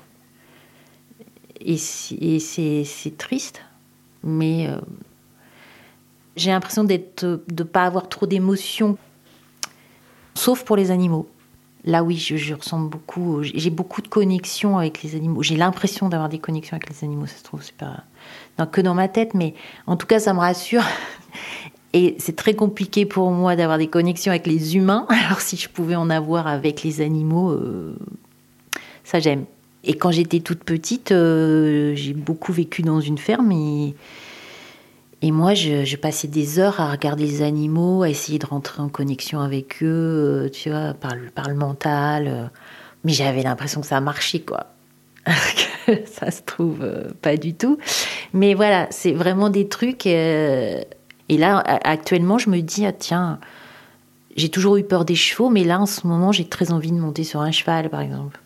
Et 1.60 1.78
c'est 1.78 3.18
triste, 3.18 3.62
mais 4.24 4.68
euh, 4.68 4.80
j'ai 6.36 6.52
l'impression 6.52 6.84
d'être, 6.84 7.26
de 7.26 7.64
ne 7.64 7.64
pas 7.64 7.84
avoir 7.84 8.10
trop 8.10 8.26
d'émotions, 8.26 8.98
sauf 10.36 10.64
pour 10.64 10.76
les 10.76 10.92
animaux. 10.92 11.28
Là, 11.86 12.02
oui, 12.04 12.16
je, 12.16 12.54
ressens 12.54 12.80
beaucoup, 12.80 13.44
j'ai 13.44 13.70
beaucoup 13.70 14.02
de 14.02 14.08
connexions 14.08 14.78
avec 14.78 15.04
les 15.04 15.16
animaux. 15.16 15.44
J'ai 15.44 15.58
l'impression 15.58 16.08
d'avoir 16.08 16.30
des 16.30 16.40
connexions 16.40 16.78
avec 16.78 16.90
les 16.90 17.04
animaux, 17.04 17.26
ça 17.26 17.36
se 17.36 17.44
trouve, 17.44 17.62
c'est 17.62 17.76
pas 17.76 18.66
que 18.72 18.80
dans 18.80 18.94
ma 18.94 19.10
tête, 19.10 19.34
mais 19.34 19.54
en 19.86 19.98
tout 19.98 20.08
cas, 20.08 20.20
ça 20.20 20.34
me 20.34 20.40
rassure. 20.40 20.84
Et 21.96 22.16
c'est 22.18 22.36
très 22.36 22.56
compliqué 22.56 23.06
pour 23.06 23.30
moi 23.30 23.56
d'avoir 23.56 23.78
des 23.78 23.88
connexions 23.88 24.32
avec 24.32 24.48
les 24.48 24.76
humains. 24.76 25.06
Alors, 25.10 25.42
si 25.42 25.58
je 25.58 25.70
pouvais 25.70 25.96
en 25.96 26.10
avoir 26.10 26.48
avec 26.48 26.84
les 26.84 27.02
animaux, 27.02 27.52
euh, 27.52 27.96
ça 29.04 29.20
j'aime. 29.20 29.46
Et 29.84 29.96
quand 29.96 30.12
j'étais 30.12 30.40
toute 30.40 30.64
petite, 30.64 31.12
euh, 31.12 31.94
j'ai 31.96 32.14
beaucoup 32.14 32.54
vécu 32.54 32.82
dans 32.82 33.02
une 33.02 33.18
ferme 33.18 33.52
et 35.26 35.32
moi, 35.32 35.54
je, 35.54 35.96
passais 35.96 36.28
des 36.28 36.60
heures 36.60 36.82
à 36.82 36.92
regarder 36.92 37.24
les 37.26 37.44
animaux, 37.44 38.04
à 38.04 38.10
essayer 38.10 38.40
de 38.40 38.46
rentrer 38.46 38.82
en 38.82 38.90
connexion 38.90 39.40
avec 39.40 39.82
eux, 39.82 40.48
euh, 40.48 40.50
tu 40.50 40.70
vois, 40.70 40.94
par 40.96 41.16
le, 41.16 41.30
par 41.30 41.48
le 41.48 41.56
mental. 41.56 42.28
Euh. 42.28 42.46
Mais 43.06 43.14
j'avais 43.14 43.42
l'impression 43.42 43.80
que 43.80 43.88
ça 43.88 44.02
marchait, 44.02 44.42
quoi. 44.42 44.66
ça 45.26 46.30
se 46.30 46.42
trouve 46.42 46.80
euh, 46.82 47.08
pas 47.22 47.38
du 47.38 47.54
tout. 47.54 47.78
Mais 48.34 48.54
voilà, 48.54 48.88
c'est 48.92 49.14
vraiment 49.14 49.50
des 49.50 49.70
trucs. 49.70 50.06
et 50.06 50.86
là, 51.30 51.60
actuellement, 51.86 52.38
je 52.38 52.50
me 52.50 52.60
dis, 52.60 52.86
ah, 52.86 52.92
tiens, 52.92 53.40
j'ai 54.36 54.50
toujours 54.50 54.76
eu 54.76 54.84
peur 54.84 55.06
des 55.06 55.16
chevaux, 55.16 55.50
mais 55.50 55.64
là, 55.64 55.80
en 55.80 55.86
ce 55.86 56.06
moment, 56.06 56.34
j'ai 56.34 56.50
très 56.50 56.74
envie 56.74 56.92
de 56.92 57.00
monter 57.00 57.24
sur 57.24 57.40
un 57.40 57.52
cheval, 57.52 57.90
par 57.90 58.02
exemple. 58.02 58.42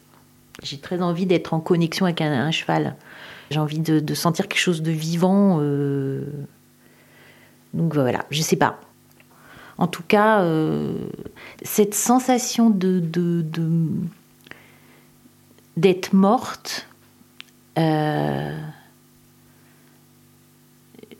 J'ai 0.61 0.77
très 0.77 1.01
envie 1.01 1.25
d'être 1.25 1.55
en 1.55 1.59
connexion 1.59 2.05
avec 2.05 2.21
un, 2.21 2.51
cheval. 2.51 2.97
J'ai 3.49 3.59
envie 3.59 3.79
de, 3.79 4.13
sentir 4.13 4.47
quelque 4.47 4.61
chose 4.61 4.83
de 4.83 4.91
vivant. 4.91 5.59
Donc 7.73 7.93
voilà, 7.93 8.25
je 8.29 8.41
sais 8.41 8.55
pas. 8.55 8.79
En 9.77 9.87
tout 9.87 10.03
cas, 10.03 10.41
euh, 10.41 11.07
cette 11.61 11.93
sensation 11.93 12.69
de, 12.69 12.99
d'être 15.77 16.13
morte, 16.13 16.87
euh, 17.77 18.59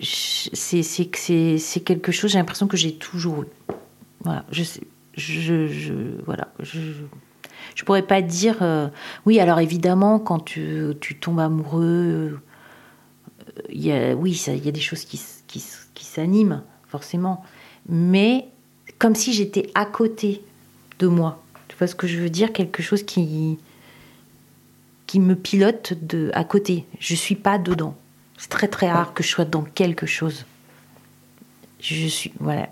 c'est, 0.01 1.05
quelque 1.85 2.11
chose, 2.11 2.31
j'ai 2.31 2.39
l'impression 2.39 2.67
que 2.67 2.77
j'ai 2.77 2.95
toujours 2.95 3.43
eu. 3.43 3.47
Voilà, 4.23 4.43
je 4.51 4.63
sais, 4.63 4.81
je, 5.13 5.67
je 5.67 5.93
voilà, 6.25 6.47
je, 6.59 6.79
je 7.75 7.83
pourrais 7.83 8.01
pas 8.01 8.23
dire. 8.23 8.57
Euh, 8.63 8.87
oui, 9.27 9.39
alors 9.39 9.59
évidemment, 9.59 10.17
quand 10.17 10.39
tu, 10.39 10.93
tu 10.99 11.19
tombes 11.19 11.39
amoureux, 11.39 12.39
il 13.69 13.85
y 13.85 13.91
a, 13.91 14.15
oui, 14.15 14.31
il 14.47 14.65
y 14.65 14.69
a 14.69 14.71
des 14.71 14.81
choses 14.81 15.05
qui, 15.05 15.21
qui, 15.47 15.63
qui 15.93 16.05
s'animent, 16.05 16.63
forcément. 16.87 17.43
Mais 17.89 18.47
comme 18.99 19.15
si 19.15 19.33
j'étais 19.33 19.69
à 19.75 19.85
côté 19.85 20.41
de 20.99 21.07
moi. 21.07 21.43
Tu 21.67 21.75
vois 21.77 21.87
ce 21.87 21.95
que 21.95 22.07
je 22.07 22.17
veux 22.17 22.29
dire? 22.29 22.53
Quelque 22.53 22.81
chose 22.81 23.03
qui, 23.03 23.59
qui 25.05 25.19
me 25.19 25.35
pilote 25.35 25.93
de, 26.01 26.31
à 26.33 26.43
côté. 26.43 26.85
Je 26.99 27.15
suis 27.15 27.35
pas 27.35 27.57
dedans. 27.57 27.95
C'est 28.37 28.49
très 28.49 28.67
très 28.67 28.91
rare 28.91 29.13
que 29.13 29.23
je 29.23 29.29
sois 29.29 29.45
dans 29.45 29.63
quelque 29.63 30.05
chose. 30.05 30.45
Je 31.79 32.07
suis. 32.07 32.33
Voilà. 32.39 32.69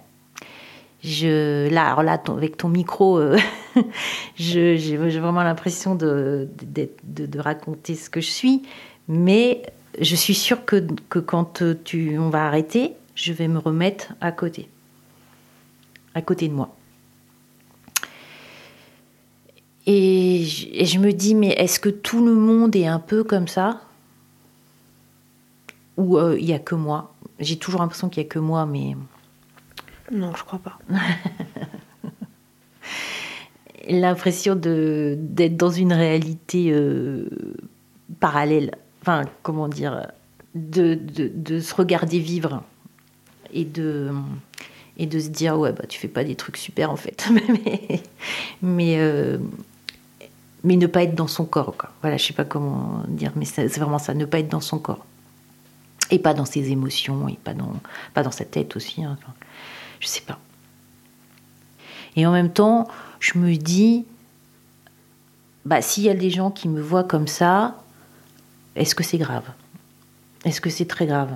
Je, 1.03 1.69
là, 1.69 1.85
alors 1.85 2.01
là, 2.01 2.19
avec 2.29 2.57
ton 2.57 2.67
micro, 2.67 3.19
euh, 3.19 3.37
j'ai 4.35 4.97
vraiment 4.97 5.43
l'impression 5.43 5.93
de, 5.93 6.49
de, 6.63 6.89
de, 7.03 7.39
raconter 7.39 7.93
ce 7.93 8.09
que 8.09 8.21
je 8.21 8.29
suis. 8.29 8.63
Mais 9.07 9.61
je 9.99 10.15
suis 10.15 10.35
sûre 10.35 10.65
que, 10.65 10.85
que 11.09 11.19
quand 11.19 11.61
tu, 11.83 12.17
on 12.17 12.29
va 12.29 12.45
arrêter, 12.47 12.93
je 13.15 13.33
vais 13.33 13.47
me 13.47 13.59
remettre 13.59 14.13
à 14.21 14.31
côté, 14.31 14.69
à 16.13 16.21
côté 16.21 16.47
de 16.47 16.53
moi. 16.53 16.75
Et 19.87 20.43
je, 20.45 20.97
me 20.97 21.11
dis, 21.11 21.35
mais 21.35 21.49
est-ce 21.49 21.79
que 21.79 21.89
tout 21.89 22.25
le 22.25 22.33
monde 22.33 22.75
est 22.75 22.87
un 22.87 22.99
peu 22.99 23.23
comme 23.23 23.47
ça? 23.47 23.81
Ou 25.97 26.17
euh, 26.17 26.37
il 26.39 26.45
n'y 26.45 26.53
a 26.53 26.59
que 26.59 26.73
moi? 26.73 27.13
J'ai 27.39 27.57
toujours 27.57 27.81
l'impression 27.81 28.09
qu'il 28.09 28.23
n'y 28.23 28.27
a 28.27 28.29
que 28.29 28.39
moi, 28.39 28.65
mais... 28.65 28.95
Non, 30.11 30.33
je 30.35 30.43
crois 30.43 30.59
pas. 30.59 30.79
L'impression 33.87 34.55
d'être 34.55 35.57
dans 35.57 35.69
une 35.69 35.93
réalité 35.93 36.71
euh, 36.71 37.29
parallèle. 38.19 38.71
Enfin, 39.05 39.21
comment 39.43 39.67
dire 39.67 40.07
de, 40.55 40.95
de, 40.95 41.59
se 41.59 41.75
regarder 41.75 42.17
vivre 42.17 42.63
et 43.53 43.63
de, 43.63 44.11
et 44.97 45.05
de 45.05 45.19
se 45.19 45.27
dire 45.27 45.59
ouais 45.59 45.73
bah 45.73 45.83
tu 45.87 45.99
fais 45.99 46.07
pas 46.07 46.23
des 46.23 46.33
trucs 46.33 46.57
super 46.57 46.89
en 46.89 46.95
fait 46.95 47.29
mais 47.31 48.01
mais, 48.63 48.95
euh, 48.97 49.37
mais 50.63 50.75
ne 50.75 50.87
pas 50.87 51.03
être 51.03 51.13
dans 51.13 51.27
son 51.27 51.45
corps 51.45 51.77
quoi. 51.77 51.91
voilà 52.01 52.17
je 52.17 52.25
sais 52.25 52.33
pas 52.33 52.45
comment 52.45 53.03
dire 53.07 53.31
mais 53.35 53.45
c'est 53.45 53.67
vraiment 53.77 53.99
ça 53.99 54.15
ne 54.15 54.25
pas 54.25 54.39
être 54.39 54.49
dans 54.49 54.59
son 54.59 54.79
corps 54.79 55.05
et 56.09 56.17
pas 56.17 56.33
dans 56.33 56.45
ses 56.45 56.71
émotions 56.71 57.27
et 57.27 57.37
pas 57.43 57.53
dans 57.53 57.73
pas 58.15 58.23
dans 58.23 58.31
sa 58.31 58.43
tête 58.45 58.75
aussi 58.75 59.03
hein. 59.03 59.15
enfin, 59.21 59.33
je 59.99 60.07
sais 60.07 60.21
pas 60.21 60.39
et 62.15 62.25
en 62.25 62.31
même 62.31 62.51
temps 62.51 62.87
je 63.19 63.37
me 63.37 63.55
dis 63.55 64.03
bah 65.63 65.83
s'il 65.83 66.05
y 66.05 66.09
a 66.09 66.15
des 66.15 66.31
gens 66.31 66.49
qui 66.49 66.67
me 66.67 66.81
voient 66.81 67.03
comme 67.03 67.27
ça 67.27 67.75
est-ce 68.75 68.95
que 68.95 69.03
c'est 69.03 69.17
grave? 69.17 69.45
Est-ce 70.43 70.61
que 70.61 70.69
c'est 70.69 70.85
très 70.85 71.05
grave? 71.05 71.35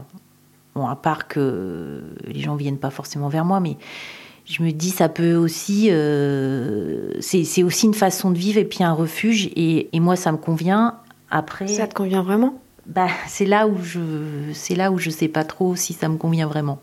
Bon, 0.75 0.87
à 0.87 0.95
part 0.95 1.27
que 1.27 2.03
les 2.27 2.39
gens 2.39 2.55
viennent 2.55 2.77
pas 2.77 2.91
forcément 2.91 3.29
vers 3.29 3.45
moi, 3.45 3.59
mais 3.59 3.77
je 4.45 4.63
me 4.63 4.71
dis 4.71 4.89
ça 4.89 5.09
peut 5.09 5.35
aussi, 5.35 5.87
euh, 5.89 7.13
c'est 7.21 7.63
aussi 7.63 7.85
une 7.85 7.93
façon 7.93 8.31
de 8.31 8.37
vivre 8.37 8.59
et 8.59 8.65
puis 8.65 8.83
un 8.83 8.93
refuge. 8.93 9.49
Et, 9.55 9.89
moi, 9.99 10.15
ça 10.15 10.31
me 10.31 10.37
convient. 10.37 10.95
Après, 11.29 11.67
ça 11.67 11.87
te 11.87 11.93
convient 11.93 12.23
vraiment? 12.23 12.59
Bah, 12.85 13.07
c'est 13.27 13.45
là 13.45 13.67
où 13.67 13.77
je, 13.83 13.99
c'est 14.53 14.75
là 14.75 14.91
où 14.91 14.97
je 14.97 15.11
sais 15.11 15.27
pas 15.27 15.43
trop 15.43 15.75
si 15.75 15.93
ça 15.93 16.09
me 16.09 16.17
convient 16.17 16.47
vraiment. 16.47 16.79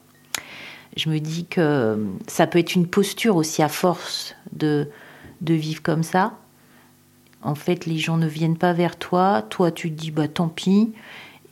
Je 0.97 1.11
me 1.11 1.19
dis 1.19 1.47
que 1.47 1.99
ça 2.29 2.47
peut 2.47 2.59
être 2.59 2.75
une 2.75 2.87
posture 2.87 3.37
aussi 3.37 3.63
à 3.63 3.69
force 3.69 4.35
de 4.53 4.89
de 5.43 5.55
vivre 5.55 5.83
comme 5.83 6.03
ça. 6.03 6.33
En 7.43 7.55
fait, 7.55 7.87
les 7.87 7.99
gens 7.99 8.17
ne 8.17 8.27
viennent 8.27 8.57
pas 8.57 8.73
vers 8.73 8.97
toi. 8.97 9.43
Toi, 9.43 9.71
tu 9.71 9.91
te 9.91 9.95
dis 9.95 10.11
bah 10.11 10.29
tant 10.29 10.49
pis. 10.49 10.93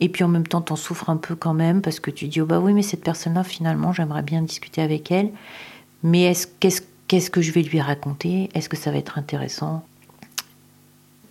Et 0.01 0.09
puis 0.09 0.23
en 0.23 0.27
même 0.27 0.47
temps, 0.47 0.61
t'en 0.61 0.75
souffres 0.75 1.09
un 1.09 1.17
peu 1.17 1.35
quand 1.35 1.53
même 1.53 1.81
parce 1.81 1.99
que 1.99 2.11
tu 2.11 2.27
dis 2.27 2.41
oh 2.41 2.45
bah 2.45 2.59
oui, 2.59 2.73
mais 2.73 2.81
cette 2.81 3.03
personne-là, 3.03 3.43
finalement, 3.43 3.93
j'aimerais 3.93 4.23
bien 4.23 4.41
discuter 4.41 4.81
avec 4.81 5.11
elle. 5.11 5.31
Mais 6.03 6.23
est-ce, 6.23 6.47
qu'est-ce, 6.59 6.81
qu'est-ce 7.07 7.29
que 7.29 7.41
je 7.41 7.51
vais 7.51 7.61
lui 7.61 7.79
raconter? 7.79 8.49
Est-ce 8.53 8.69
que 8.69 8.77
ça 8.77 8.91
va 8.91 8.97
être 8.97 9.17
intéressant? 9.17 9.85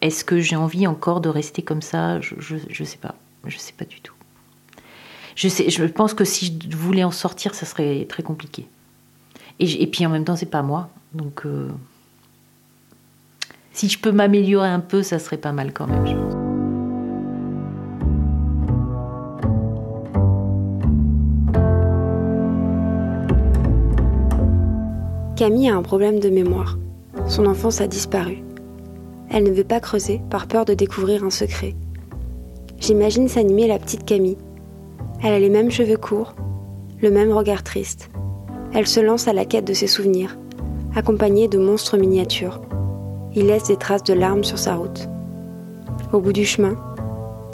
Est-ce 0.00 0.24
que 0.24 0.40
j'ai 0.40 0.56
envie 0.56 0.86
encore 0.86 1.20
de 1.20 1.28
rester 1.28 1.62
comme 1.62 1.82
ça? 1.82 2.20
Je, 2.20 2.34
je, 2.38 2.84
sais 2.84 2.98
pas. 2.98 3.14
Je 3.46 3.58
sais 3.58 3.72
pas 3.72 3.84
du 3.84 4.00
tout. 4.00 4.14
Je, 5.36 5.48
sais, 5.48 5.70
je 5.70 5.84
pense 5.84 6.14
que 6.14 6.24
si 6.24 6.58
je 6.68 6.76
voulais 6.76 7.04
en 7.04 7.10
sortir, 7.10 7.54
ça 7.54 7.66
serait 7.66 8.06
très 8.06 8.22
compliqué. 8.22 8.66
Et, 9.60 9.82
et 9.82 9.86
puis 9.86 10.04
en 10.06 10.10
même 10.10 10.24
temps, 10.24 10.36
c'est 10.36 10.46
pas 10.46 10.62
moi. 10.62 10.90
Donc 11.12 11.46
euh, 11.46 11.70
si 13.74 13.88
je 13.88 13.98
peux 13.98 14.12
m'améliorer 14.12 14.68
un 14.68 14.80
peu, 14.80 15.02
ça 15.02 15.18
serait 15.18 15.36
pas 15.36 15.52
mal 15.52 15.72
quand 15.72 15.88
même, 15.88 16.06
je 16.06 16.14
pense. 16.14 16.34
Camille 25.36 25.68
a 25.68 25.76
un 25.76 25.82
problème 25.82 26.20
de 26.20 26.30
mémoire. 26.30 26.78
Son 27.26 27.46
enfance 27.46 27.80
a 27.80 27.88
disparu. 27.88 28.44
Elle 29.28 29.42
ne 29.42 29.50
veut 29.50 29.64
pas 29.64 29.80
creuser 29.80 30.20
par 30.30 30.46
peur 30.46 30.64
de 30.64 30.74
découvrir 30.74 31.24
un 31.24 31.30
secret. 31.30 31.74
J'imagine 32.78 33.28
s'animer 33.28 33.66
la 33.66 33.80
petite 33.80 34.04
Camille. 34.04 34.38
Elle 35.20 35.32
a 35.32 35.40
les 35.40 35.50
mêmes 35.50 35.72
cheveux 35.72 35.96
courts, 35.96 36.36
le 37.02 37.10
même 37.10 37.32
regard 37.32 37.64
triste. 37.64 38.10
Elle 38.72 38.86
se 38.86 39.00
lance 39.00 39.26
à 39.26 39.32
la 39.32 39.44
quête 39.44 39.66
de 39.66 39.72
ses 39.72 39.88
souvenirs, 39.88 40.38
accompagnée 40.94 41.48
de 41.48 41.58
monstres 41.58 41.96
miniatures. 41.96 42.60
Il 43.34 43.46
laisse 43.46 43.64
des 43.64 43.76
traces 43.76 44.04
de 44.04 44.14
larmes 44.14 44.44
sur 44.44 44.58
sa 44.58 44.76
route. 44.76 45.08
Au 46.12 46.20
bout 46.20 46.32
du 46.32 46.44
chemin, 46.44 46.76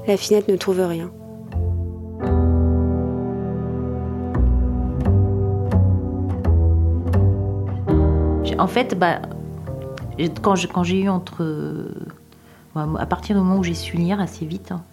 la 0.07 0.17
finette 0.17 0.49
ne 0.49 0.57
trouve 0.57 0.81
rien. 0.81 1.11
en 8.61 8.67
fait, 8.67 8.99
bah, 8.99 9.23
quand, 10.43 10.55
quand 10.73 10.83
j'ai 10.83 11.01
eu 11.01 11.09
entre. 11.09 11.89
à 12.77 13.07
partir 13.07 13.35
du 13.35 13.43
moment 13.43 13.59
où 13.59 13.65
j'ai 13.65 13.75
su 13.75 13.97
lire 13.97 14.21
assez 14.21 14.45
vite, 14.45 14.73
hein, 14.73 14.85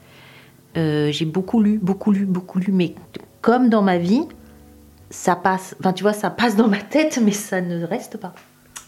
euh, 0.77 1.11
j'ai 1.11 1.25
beaucoup 1.25 1.61
lu, 1.61 1.79
beaucoup 1.81 2.11
lu, 2.11 2.25
beaucoup 2.25 2.59
lu, 2.59 2.71
mais 2.71 2.95
comme 3.41 3.69
dans 3.69 3.81
ma 3.81 3.97
vie, 3.97 4.23
ça 5.09 5.35
passe. 5.35 5.75
Enfin, 5.79 5.93
tu 5.93 6.03
vois, 6.03 6.13
ça 6.13 6.29
passe 6.29 6.55
dans 6.55 6.67
ma 6.67 6.81
tête, 6.81 7.19
mais 7.23 7.31
ça 7.31 7.61
ne 7.61 7.83
reste 7.83 8.17
pas. 8.17 8.33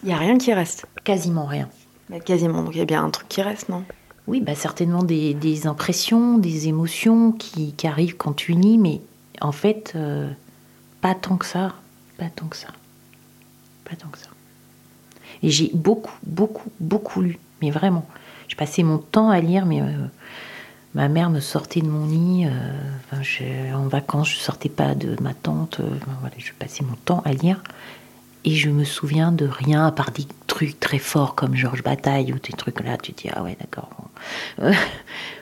Il 0.03 0.07
n'y 0.07 0.13
a 0.13 0.17
rien 0.17 0.37
qui 0.37 0.53
reste. 0.53 0.85
Quasiment 1.03 1.45
rien. 1.45 1.67
Quasiment, 2.25 2.63
donc 2.63 2.73
il 2.73 2.79
y 2.79 2.81
a 2.81 2.85
bien 2.85 3.03
un 3.03 3.09
truc 3.11 3.27
qui 3.29 3.41
reste, 3.41 3.69
non? 3.69 3.83
Oui, 4.29 4.41
bah, 4.41 4.55
certainement 4.55 5.03
des, 5.03 5.67
impressions, 5.67 6.37
des 6.37 6.67
émotions 6.67 7.31
qui, 7.31 7.73
arrivent 7.83 8.15
quand 8.15 8.33
tu 8.33 8.53
lis, 8.53 8.77
mais 8.77 9.01
en 9.41 9.51
fait, 9.51 9.93
euh, 9.95 10.29
pas 11.01 11.15
tant 11.15 11.37
que 11.37 11.45
ça. 11.45 11.73
Pas 12.17 12.29
tant 12.29 12.45
que 12.45 12.55
ça. 12.55 12.67
Pas 13.85 13.95
tant 13.95 14.07
que 14.09 14.17
ça. 14.17 14.29
Et 15.41 15.49
j'ai 15.49 15.71
beaucoup, 15.73 16.13
beaucoup, 16.23 16.69
beaucoup 16.79 17.21
lu, 17.21 17.39
mais 17.61 17.71
vraiment. 17.71 18.05
J'ai 18.47 18.55
passé 18.55 18.83
mon 18.83 18.97
temps 18.97 19.29
à 19.29 19.39
lire, 19.39 19.65
mais 19.65 19.81
euh, 19.81 19.93
ma 20.95 21.07
mère 21.07 21.29
me 21.29 21.39
sortait 21.39 21.81
de 21.81 21.87
mon 21.87 22.05
lit. 22.05 22.45
Euh, 22.45 23.73
en 23.73 23.87
vacances, 23.87 24.29
je 24.29 24.37
sortais 24.37 24.69
pas 24.69 24.95
de 24.95 25.15
ma 25.21 25.33
tante. 25.33 25.81
voilà, 26.21 26.35
je 26.37 26.51
passais 26.53 26.83
mon 26.83 26.95
temps 27.05 27.21
à 27.25 27.33
lire. 27.33 27.63
Et 28.45 28.55
je 28.55 28.69
me 28.69 28.85
souviens 28.85 29.31
de 29.31 29.45
rien 29.45 29.85
à 29.85 29.91
part 29.91 30.11
des 30.11 30.25
trucs 30.47 30.79
très 30.79 30.97
forts 30.97 31.35
comme 31.35 31.55
Georges 31.55 31.83
Bataille 31.83 32.31
ou 32.31 32.39
des 32.39 32.53
trucs 32.53 32.79
là. 32.79 32.97
Tu 32.97 33.11
dis, 33.11 33.29
ah 33.33 33.43
ouais, 33.43 33.57
d'accord. 33.59 33.89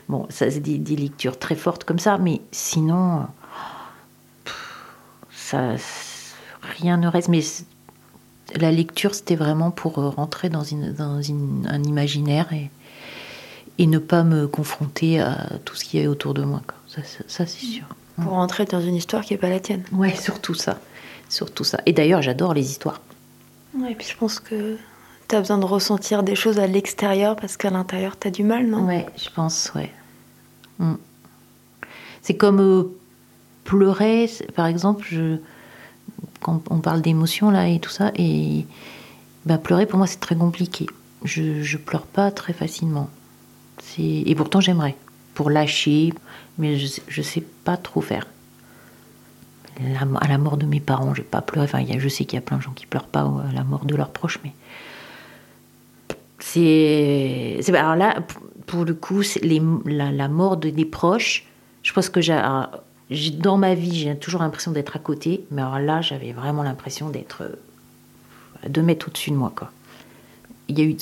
Bon, 0.08 0.26
ça, 0.30 0.50
c'est 0.50 0.60
des, 0.60 0.96
lectures 0.96 1.38
très 1.38 1.54
fortes 1.54 1.84
comme 1.84 2.00
ça. 2.00 2.18
Mais 2.18 2.40
sinon, 2.50 3.26
ça, 5.30 5.76
rien 6.80 6.96
ne 6.96 7.06
reste. 7.06 7.28
Mais 7.28 7.40
la 8.56 8.72
lecture, 8.72 9.14
c'était 9.14 9.36
vraiment 9.36 9.70
pour 9.70 9.98
euh, 9.98 10.08
rentrer 10.08 10.48
dans, 10.48 10.64
une, 10.64 10.92
dans 10.92 11.20
un 11.20 11.82
imaginaire 11.84 12.52
et, 12.52 12.68
et 13.78 13.86
ne 13.86 13.98
pas 13.98 14.24
me 14.24 14.48
confronter 14.48 15.20
à 15.20 15.50
tout 15.64 15.76
ce 15.76 15.84
qu'il 15.84 16.00
y 16.00 16.02
avait 16.02 16.08
autour 16.10 16.34
de 16.34 16.42
moi. 16.42 16.62
Ça, 16.88 17.02
ça, 17.04 17.46
c'est 17.46 17.64
sûr. 17.64 17.84
Pour 18.20 18.32
rentrer 18.32 18.64
dans 18.64 18.80
une 18.80 18.96
histoire 18.96 19.22
qui 19.22 19.34
n'est 19.34 19.38
pas 19.38 19.50
la 19.50 19.60
tienne. 19.60 19.84
Ouais, 19.92 20.16
surtout 20.16 20.54
ça 20.54 20.80
surtout 21.28 21.64
ça. 21.64 21.80
Et 21.86 21.92
d'ailleurs, 21.92 22.22
j'adore 22.22 22.54
les 22.54 22.70
histoires. 22.70 23.00
Ouais, 23.74 23.92
et 23.92 23.94
puis 23.94 24.06
je 24.06 24.16
pense 24.16 24.40
que 24.40 24.76
tu 25.28 25.36
as 25.36 25.40
besoin 25.40 25.58
de 25.58 25.64
ressentir 25.64 26.22
des 26.22 26.34
choses 26.34 26.58
à 26.58 26.66
l'extérieur 26.66 27.36
parce 27.36 27.56
qu'à 27.56 27.70
l'intérieur, 27.70 28.18
tu 28.18 28.28
as 28.28 28.30
du 28.30 28.42
mal, 28.42 28.66
non? 28.66 28.86
Ouais, 28.86 29.06
je 29.16 29.28
pense, 29.30 29.72
ouais. 29.74 29.92
Mm. 30.78 30.94
C'est 32.22 32.36
comme 32.36 32.60
euh, 32.60 32.84
pleurer, 33.64 34.30
par 34.54 34.66
exemple, 34.66 35.06
je, 35.08 35.36
quand 36.40 36.62
on 36.70 36.78
parle 36.78 37.02
d'émotions 37.02 37.50
là 37.50 37.68
et 37.68 37.80
tout 37.80 37.90
ça, 37.90 38.12
et 38.16 38.66
bah, 39.46 39.58
pleurer 39.58 39.86
pour 39.86 39.98
moi 39.98 40.06
c'est 40.06 40.20
très 40.20 40.36
compliqué. 40.36 40.86
Je, 41.24 41.62
je 41.62 41.76
pleure 41.76 42.06
pas 42.06 42.30
très 42.30 42.52
facilement. 42.52 43.10
Et 43.98 44.34
pourtant 44.36 44.60
j'aimerais, 44.60 44.96
pour 45.34 45.50
lâcher, 45.50 46.12
mais 46.58 46.76
je, 46.76 47.00
je 47.08 47.22
sais 47.22 47.42
pas 47.64 47.76
trop 47.76 48.00
faire 48.00 48.26
à 50.20 50.28
la 50.28 50.38
mort 50.38 50.56
de 50.56 50.66
mes 50.66 50.80
parents, 50.80 51.14
j'ai 51.14 51.22
pas 51.22 51.40
pleuré. 51.40 51.66
Enfin, 51.66 51.84
je 51.98 52.08
sais 52.08 52.24
qu'il 52.24 52.36
y 52.36 52.38
a 52.38 52.42
plein 52.42 52.56
de 52.56 52.62
gens 52.62 52.72
qui 52.72 52.86
pleurent 52.86 53.06
pas 53.06 53.20
à 53.20 53.52
la 53.52 53.64
mort 53.64 53.84
de 53.84 53.94
leurs 53.94 54.10
proches, 54.10 54.40
mais 54.42 54.52
c'est, 56.40 57.60
alors 57.74 57.96
là, 57.96 58.16
pour 58.66 58.84
le 58.84 58.94
coup, 58.94 59.22
les, 59.42 59.60
la, 59.84 60.28
mort 60.28 60.56
de, 60.56 60.70
des 60.70 60.84
proches. 60.84 61.44
Je 61.82 61.92
pense 61.92 62.08
que 62.08 62.20
j'ai, 62.20 62.40
dans 63.38 63.56
ma 63.56 63.74
vie, 63.74 63.98
j'ai 63.98 64.16
toujours 64.16 64.42
l'impression 64.42 64.72
d'être 64.72 64.96
à 64.96 64.98
côté, 64.98 65.44
mais 65.50 65.62
alors 65.62 65.78
là, 65.78 66.00
j'avais 66.00 66.32
vraiment 66.32 66.62
l'impression 66.62 67.08
d'être 67.08 67.42
euh, 67.42 68.68
deux 68.68 68.82
mètres 68.82 69.08
au-dessus 69.08 69.30
de 69.30 69.36
moi. 69.36 69.52
Il 70.68 70.78
y 70.78 70.82
a 70.82 70.84
eu 70.84 70.96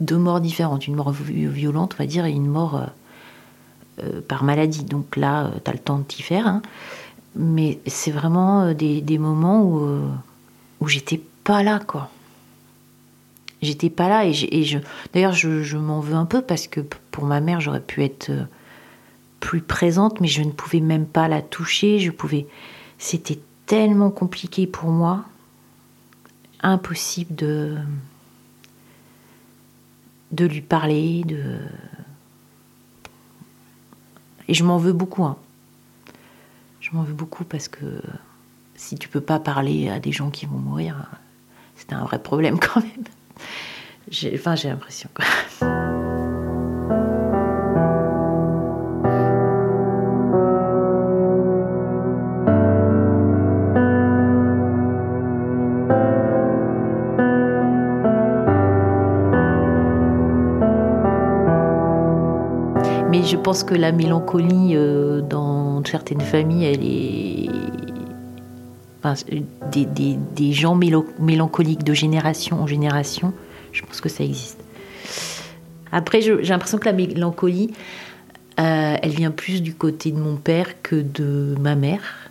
deux 0.00 0.16
morts 0.16 0.40
différentes, 0.40 0.86
une 0.86 0.96
mort 0.96 1.12
violente, 1.12 1.94
on 1.94 2.02
va 2.02 2.06
dire, 2.06 2.24
et 2.24 2.30
une 2.30 2.46
mort 2.48 2.76
euh, 2.76 2.86
euh, 4.02 4.20
par 4.26 4.42
maladie. 4.42 4.84
Donc 4.84 5.16
là, 5.16 5.50
tu 5.64 5.70
as 5.70 5.74
le 5.74 5.80
temps 5.80 5.98
de 5.98 6.04
t'y 6.04 6.22
faire. 6.22 6.46
Hein 6.46 6.62
mais 7.34 7.80
c'est 7.86 8.10
vraiment 8.10 8.62
euh, 8.62 8.74
des, 8.74 9.00
des 9.00 9.18
moments 9.18 9.62
où, 9.62 9.84
euh, 9.84 10.08
où 10.80 10.88
j'étais 10.88 11.20
pas 11.44 11.62
là, 11.62 11.78
quoi. 11.78 12.10
J'étais 13.62 13.90
pas 13.90 14.08
là 14.08 14.26
et, 14.26 14.32
je, 14.32 14.78
d'ailleurs 15.12 15.34
je, 15.34 15.62
je 15.62 15.76
m'en 15.76 16.00
veux 16.00 16.16
un 16.16 16.26
peu 16.26 16.42
parce 16.42 16.66
que 16.66 16.80
pour 17.12 17.24
ma 17.24 17.40
mère 17.40 17.60
j'aurais 17.60 17.80
pu 17.80 18.02
être 18.02 18.30
euh, 18.30 18.44
plus 19.38 19.60
présente, 19.60 20.20
mais 20.20 20.26
je 20.26 20.42
ne 20.42 20.50
pouvais 20.50 20.80
même 20.80 21.06
pas 21.06 21.28
la 21.28 21.42
toucher. 21.42 22.00
Je 22.00 22.10
pouvais, 22.10 22.48
c'était 22.98 23.38
tellement 23.66 24.10
compliqué 24.10 24.66
pour 24.66 24.90
moi, 24.90 25.24
impossible 26.62 27.34
de 27.36 27.76
de 30.32 30.46
lui 30.46 30.62
parler, 30.62 31.22
de 31.24 31.58
et 34.48 34.54
je 34.54 34.64
m'en 34.64 34.76
veux 34.76 34.92
beaucoup. 34.92 35.24
Hein. 35.24 35.36
Je 36.92 36.98
m'en 36.98 37.04
veux 37.04 37.14
beaucoup 37.14 37.44
parce 37.44 37.68
que 37.68 38.02
si 38.74 38.96
tu 38.96 39.08
peux 39.08 39.22
pas 39.22 39.38
parler 39.38 39.88
à 39.88 39.98
des 39.98 40.12
gens 40.12 40.28
qui 40.28 40.44
vont 40.44 40.58
mourir, 40.58 41.06
c'est 41.74 41.94
un 41.94 42.04
vrai 42.04 42.18
problème 42.18 42.58
quand 42.60 42.80
même. 42.80 43.04
J'ai, 44.10 44.34
enfin, 44.34 44.56
j'ai 44.56 44.68
l'impression. 44.68 45.08
Mais 63.08 63.22
je 63.22 63.36
pense 63.38 63.64
que 63.64 63.74
la 63.74 63.92
mélancolie 63.92 64.72
euh, 64.74 65.22
dans 65.22 65.71
certaines 65.86 66.20
familles, 66.20 66.64
elle 66.64 66.84
est. 66.84 67.48
des, 70.34 70.52
gens 70.52 70.74
mélancoliques 70.74 71.84
de 71.84 71.94
génération 71.94 72.62
en 72.62 72.66
génération, 72.66 73.32
je 73.72 73.82
pense 73.82 74.00
que 74.00 74.08
ça 74.08 74.24
existe. 74.24 74.58
Après, 75.90 76.22
j'ai 76.22 76.36
l'impression 76.42 76.78
que 76.78 76.86
la 76.86 76.92
mélancolie, 76.92 77.72
euh, 78.60 78.96
elle 79.02 79.10
vient 79.10 79.30
plus 79.30 79.62
du 79.62 79.74
côté 79.74 80.10
de 80.10 80.18
mon 80.18 80.36
père 80.36 80.80
que 80.82 80.96
de 80.96 81.54
ma 81.60 81.74
mère. 81.74 82.30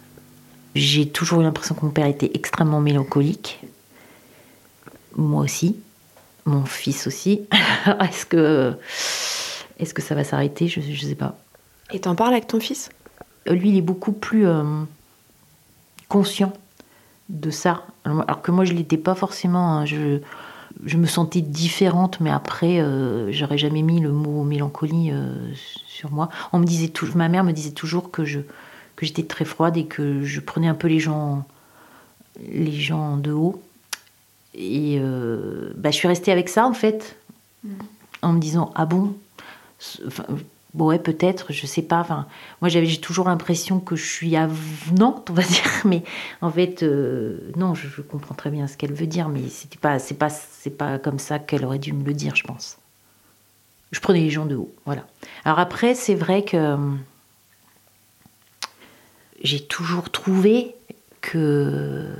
J'ai 0.73 1.07
toujours 1.07 1.41
eu 1.41 1.43
l'impression 1.43 1.75
que 1.75 1.85
mon 1.85 1.91
père 1.91 2.07
était 2.07 2.31
extrêmement 2.33 2.79
mélancolique. 2.79 3.59
Moi 5.15 5.43
aussi. 5.43 5.75
Mon 6.45 6.65
fils 6.65 7.05
aussi. 7.05 7.41
Est-ce 7.99 8.25
que 8.25 8.75
est-ce 9.81 9.95
que 9.95 10.01
ça 10.01 10.13
va 10.13 10.23
s'arrêter? 10.23 10.67
Je 10.67 10.79
ne 10.79 10.95
sais 10.95 11.15
pas. 11.15 11.35
Et 11.91 11.99
t'en 11.99 12.15
parles 12.15 12.33
avec 12.33 12.47
ton 12.47 12.59
fils? 12.59 12.89
Lui, 13.47 13.69
il 13.69 13.77
est 13.77 13.81
beaucoup 13.81 14.11
plus 14.11 14.45
euh, 14.45 14.63
conscient 16.07 16.53
de 17.29 17.49
ça. 17.49 17.85
Alors 18.05 18.41
que 18.41 18.51
moi, 18.51 18.65
je 18.65 18.73
ne 18.73 18.77
l'étais 18.77 18.97
pas 18.97 19.15
forcément. 19.15 19.77
Hein. 19.77 19.85
Je, 19.85 20.19
je, 20.85 20.97
me 20.97 21.07
sentais 21.07 21.41
différente, 21.41 22.19
mais 22.19 22.29
après, 22.29 22.79
euh, 22.79 23.31
j'aurais 23.31 23.57
jamais 23.57 23.81
mis 23.81 23.99
le 23.99 24.11
mot 24.11 24.43
mélancolie 24.43 25.11
sur 25.87 26.11
moi. 26.11 26.29
On 26.53 26.59
me 26.59 26.65
disait 26.65 26.89
tout, 26.89 27.07
ma 27.15 27.29
mère 27.29 27.43
me 27.43 27.51
disait 27.51 27.71
toujours 27.71 28.11
que 28.11 28.25
je 28.25 28.39
que 28.97 29.05
j'étais 29.05 29.23
très 29.23 29.45
froide 29.45 29.77
et 29.77 29.85
que 29.85 30.21
je 30.23 30.39
prenais 30.39 30.67
un 30.67 30.75
peu 30.75 30.87
les 30.87 30.99
gens 30.99 31.45
les 32.39 32.71
gens 32.71 33.17
de 33.17 33.31
haut. 33.31 33.61
Et 34.53 34.99
bah, 35.75 35.91
je 35.91 35.95
suis 35.95 36.07
restée 36.07 36.31
avec 36.31 36.49
ça 36.49 36.67
en 36.67 36.73
fait, 36.73 37.17
mm. 37.63 37.69
en 38.21 38.33
me 38.33 38.39
disant 38.39 38.71
ah 38.75 38.85
bon, 38.85 39.15
bon, 40.73 40.87
ouais, 40.87 40.99
peut-être, 40.99 41.51
je 41.53 41.65
sais 41.65 41.81
pas. 41.81 41.99
Enfin, 41.99 42.27
moi, 42.61 42.69
j'avais 42.69 42.85
j'ai 42.85 42.99
toujours 42.99 43.27
l'impression 43.27 43.79
que 43.79 43.95
je 43.95 44.05
suis 44.05 44.35
avenante, 44.35 45.29
on 45.29 45.33
va 45.33 45.43
dire, 45.47 45.63
mais 45.85 46.03
en 46.41 46.51
fait, 46.51 46.83
euh, 46.83 47.51
non, 47.55 47.73
je, 47.75 48.01
comprends 48.01 48.35
très 48.35 48.49
bien 48.49 48.67
ce 48.67 48.77
qu'elle 48.77 48.93
veut 48.93 49.07
dire, 49.07 49.29
mais 49.29 49.47
c'était 49.49 49.79
pas, 49.79 49.99
c'est 49.99 50.15
pas, 50.15 50.29
c'est 50.29 50.77
pas 50.77 50.99
comme 50.99 51.19
ça 51.19 51.39
qu'elle 51.39 51.65
aurait 51.65 51.79
dû 51.79 51.93
me 51.93 52.03
le 52.03 52.13
dire, 52.13 52.35
je 52.35 52.43
pense. 52.43 52.77
Je 53.91 53.99
prenais 53.99 54.21
les 54.21 54.29
gens 54.29 54.45
de 54.45 54.55
haut, 54.55 54.71
voilà. 54.85 55.05
Alors 55.43 55.59
après, 55.59 55.95
c'est 55.95 56.15
vrai 56.15 56.43
que 56.43 56.55
euh, 56.57 56.77
j'ai 59.43 59.59
toujours 59.59 60.09
trouvé 60.09 60.75
que 61.21 62.15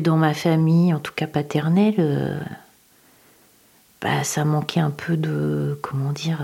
dans 0.00 0.16
ma 0.16 0.34
famille, 0.34 0.94
en 0.94 1.00
tout 1.00 1.12
cas 1.14 1.26
paternelle. 1.26 1.94
Euh, 1.98 2.40
bah, 4.00 4.24
ça 4.24 4.44
manquait 4.44 4.80
un 4.80 4.90
peu 4.90 5.16
de. 5.16 5.78
Comment 5.82 6.12
dire 6.12 6.40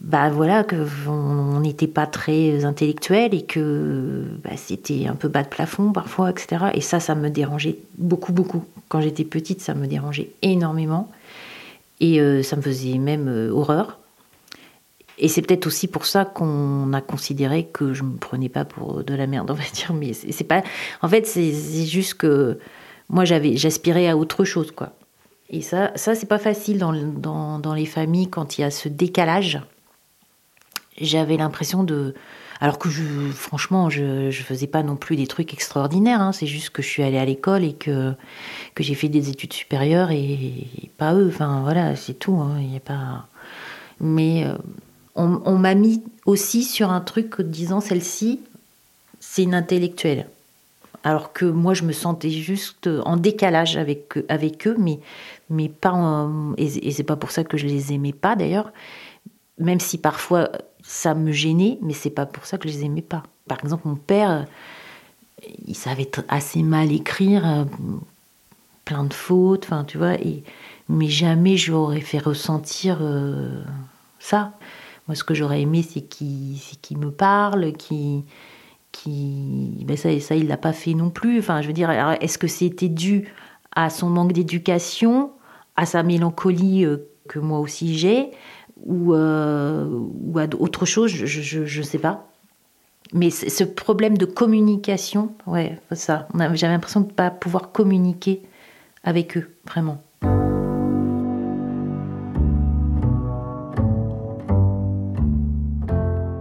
Bah 0.00 0.30
voilà, 0.30 0.64
qu'on 0.64 1.60
n'était 1.60 1.86
pas 1.86 2.06
très 2.06 2.64
intellectuel 2.64 3.34
et 3.34 3.42
que 3.42 4.24
bah, 4.42 4.56
c'était 4.56 5.06
un 5.06 5.14
peu 5.14 5.28
bas 5.28 5.42
de 5.42 5.48
plafond 5.48 5.92
parfois, 5.92 6.30
etc. 6.30 6.66
Et 6.74 6.80
ça, 6.80 7.00
ça 7.00 7.14
me 7.14 7.28
dérangeait 7.28 7.78
beaucoup, 7.98 8.32
beaucoup. 8.32 8.64
Quand 8.88 9.00
j'étais 9.00 9.24
petite, 9.24 9.60
ça 9.60 9.74
me 9.74 9.86
dérangeait 9.86 10.30
énormément. 10.42 11.10
Et 12.00 12.20
euh, 12.20 12.42
ça 12.42 12.56
me 12.56 12.62
faisait 12.62 12.98
même 12.98 13.28
euh, 13.28 13.50
horreur. 13.50 13.98
Et 15.18 15.28
c'est 15.28 15.42
peut-être 15.42 15.66
aussi 15.66 15.86
pour 15.86 16.06
ça 16.06 16.24
qu'on 16.24 16.92
a 16.92 17.00
considéré 17.00 17.64
que 17.72 17.94
je 17.94 18.02
me 18.02 18.16
prenais 18.16 18.48
pas 18.48 18.64
pour 18.64 19.04
de 19.04 19.14
la 19.14 19.26
merde, 19.26 19.50
on 19.50 19.54
va 19.54 19.64
dire. 19.72 19.92
Mais 19.92 20.12
c'est 20.12 20.44
pas. 20.44 20.62
En 21.02 21.08
fait, 21.08 21.26
c'est 21.26 21.52
juste 21.86 22.14
que 22.14 22.58
moi, 23.08 23.24
j'avais, 23.24 23.56
j'aspirais 23.56 24.08
à 24.08 24.16
autre 24.16 24.44
chose, 24.44 24.70
quoi. 24.72 24.92
Et 25.50 25.60
ça, 25.60 25.92
ça 25.94 26.14
c'est 26.14 26.26
pas 26.26 26.38
facile 26.38 26.78
dans, 26.78 27.58
dans, 27.58 27.74
les 27.74 27.86
familles 27.86 28.28
quand 28.28 28.58
il 28.58 28.62
y 28.62 28.64
a 28.64 28.70
ce 28.70 28.88
décalage. 28.88 29.60
J'avais 31.00 31.36
l'impression 31.36 31.84
de. 31.84 32.14
Alors 32.60 32.78
que 32.78 32.88
franchement, 33.32 33.90
je, 33.90 34.30
je 34.30 34.42
faisais 34.42 34.68
pas 34.68 34.82
non 34.82 34.96
plus 34.96 35.16
des 35.16 35.26
trucs 35.26 35.52
extraordinaires. 35.52 36.20
Hein. 36.20 36.32
C'est 36.32 36.46
juste 36.46 36.70
que 36.70 36.82
je 36.82 36.88
suis 36.88 37.02
allée 37.02 37.18
à 37.18 37.24
l'école 37.24 37.64
et 37.64 37.74
que, 37.74 38.14
que 38.74 38.82
j'ai 38.82 38.94
fait 38.94 39.08
des 39.08 39.28
études 39.28 39.52
supérieures 39.52 40.10
et, 40.12 40.68
pas 40.96 41.14
eux. 41.14 41.28
Enfin, 41.28 41.60
voilà, 41.62 41.96
c'est 41.96 42.14
tout. 42.14 42.36
Hein. 42.36 42.58
Il 42.60 42.72
y 42.72 42.76
a 42.76 42.80
pas. 42.80 43.26
Mais. 44.00 44.44
Euh, 44.44 44.54
on, 45.16 45.58
m'a 45.58 45.74
mis 45.74 46.02
aussi 46.26 46.62
sur 46.62 46.90
un 46.90 47.00
truc 47.00 47.40
disant 47.40 47.80
celle-ci, 47.80 48.40
c'est 49.20 49.42
une 49.42 49.54
intellectuelle. 49.54 50.26
Alors 51.04 51.32
que 51.32 51.44
moi, 51.44 51.74
je 51.74 51.84
me 51.84 51.92
sentais 51.92 52.30
juste 52.30 52.88
en 53.04 53.16
décalage 53.16 53.76
avec, 53.76 54.14
avec 54.28 54.66
eux, 54.66 54.76
mais, 54.78 54.98
mais 55.50 55.68
pas 55.68 56.28
et, 56.56 56.90
c'est 56.90 57.04
pas 57.04 57.16
pour 57.16 57.30
ça 57.30 57.44
que 57.44 57.56
je 57.56 57.66
les 57.66 57.92
aimais 57.92 58.12
pas 58.12 58.36
d'ailleurs, 58.36 58.72
même 59.58 59.80
si 59.80 59.98
parfois 59.98 60.50
ça 60.86 61.14
me 61.14 61.32
gênait, 61.32 61.78
mais 61.82 61.94
c'est 61.94 62.10
pas 62.10 62.26
pour 62.26 62.46
ça 62.46 62.58
que 62.58 62.68
je 62.68 62.74
les 62.74 62.84
aimais 62.84 63.02
pas. 63.02 63.22
Par 63.48 63.58
exemple, 63.60 63.88
mon 63.88 63.96
père, 63.96 64.46
il 65.66 65.74
savait 65.74 66.10
assez 66.28 66.62
mal 66.62 66.92
écrire, 66.92 67.66
plein 68.84 69.04
de 69.04 69.14
fautes, 69.14 69.64
enfin, 69.64 69.84
tu 69.84 69.98
vois, 69.98 70.14
et, 70.14 70.42
mais 70.88 71.08
jamais 71.08 71.56
j'aurais 71.56 72.00
fait 72.00 72.18
ressentir 72.18 72.98
euh, 73.00 73.62
ça. 74.18 74.52
Moi, 75.08 75.14
ce 75.14 75.24
que 75.24 75.34
j'aurais 75.34 75.62
aimé, 75.62 75.82
c'est 75.82 76.02
qu'il 76.02 76.98
me 76.98 77.10
parle, 77.10 77.72
qui 77.72 78.24
qui 78.92 79.84
ben 79.84 79.96
ça, 79.96 80.08
ça 80.20 80.36
il 80.36 80.46
l'a 80.46 80.56
pas 80.56 80.72
fait 80.72 80.94
non 80.94 81.10
plus. 81.10 81.40
Enfin, 81.40 81.62
je 81.62 81.66
veux 81.66 81.72
dire, 81.72 81.90
est-ce 82.20 82.38
que 82.38 82.46
c'était 82.46 82.88
dû 82.88 83.28
à 83.74 83.90
son 83.90 84.08
manque 84.08 84.32
d'éducation, 84.32 85.32
à 85.76 85.84
sa 85.84 86.04
mélancolie 86.04 86.84
euh, 86.84 87.08
que 87.28 87.40
moi 87.40 87.58
aussi 87.58 87.98
j'ai, 87.98 88.30
ou, 88.82 89.14
euh, 89.14 89.86
ou 89.88 90.38
à 90.38 90.46
autre 90.58 90.86
chose 90.86 91.10
Je 91.10 91.78
ne 91.78 91.84
sais 91.84 91.98
pas. 91.98 92.28
Mais 93.12 93.30
ce 93.30 93.64
problème 93.64 94.16
de 94.16 94.24
communication, 94.24 95.30
ouais, 95.46 95.78
ça. 95.92 96.26
J'avais 96.54 96.72
l'impression 96.72 97.00
de 97.00 97.06
ne 97.06 97.12
pas 97.12 97.30
pouvoir 97.30 97.70
communiquer 97.70 98.42
avec 99.04 99.36
eux, 99.36 99.50
vraiment. 99.68 100.02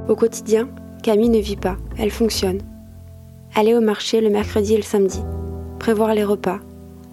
Au 0.08 0.15
quotidien, 0.15 0.69
Camille 1.04 1.30
ne 1.30 1.39
vit 1.39 1.58
pas, 1.58 1.78
elle 1.98 2.12
fonctionne. 2.12 2.62
Aller 3.56 3.76
au 3.76 3.82
marché 3.82 4.22
le 4.22 4.30
mercredi 4.30 4.74
et 4.74 4.78
le 4.78 4.84
samedi, 4.84 5.22
prévoir 5.80 6.13
les 6.15 6.24
repas, 6.24 6.60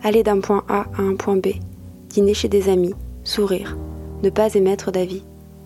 aller 0.02 0.22
d'un 0.22 0.40
point 0.40 0.64
A 0.68 0.86
à 0.96 1.02
un 1.02 1.16
point 1.16 1.36
B, 1.36 1.48
dîner 2.08 2.34
chez 2.34 2.48
des 2.48 2.68
amis, 2.68 2.94
sourire, 3.24 3.76
ne 4.22 4.30
pas 4.30 4.54
émettre 4.54 4.92
d'avis, 4.92 5.22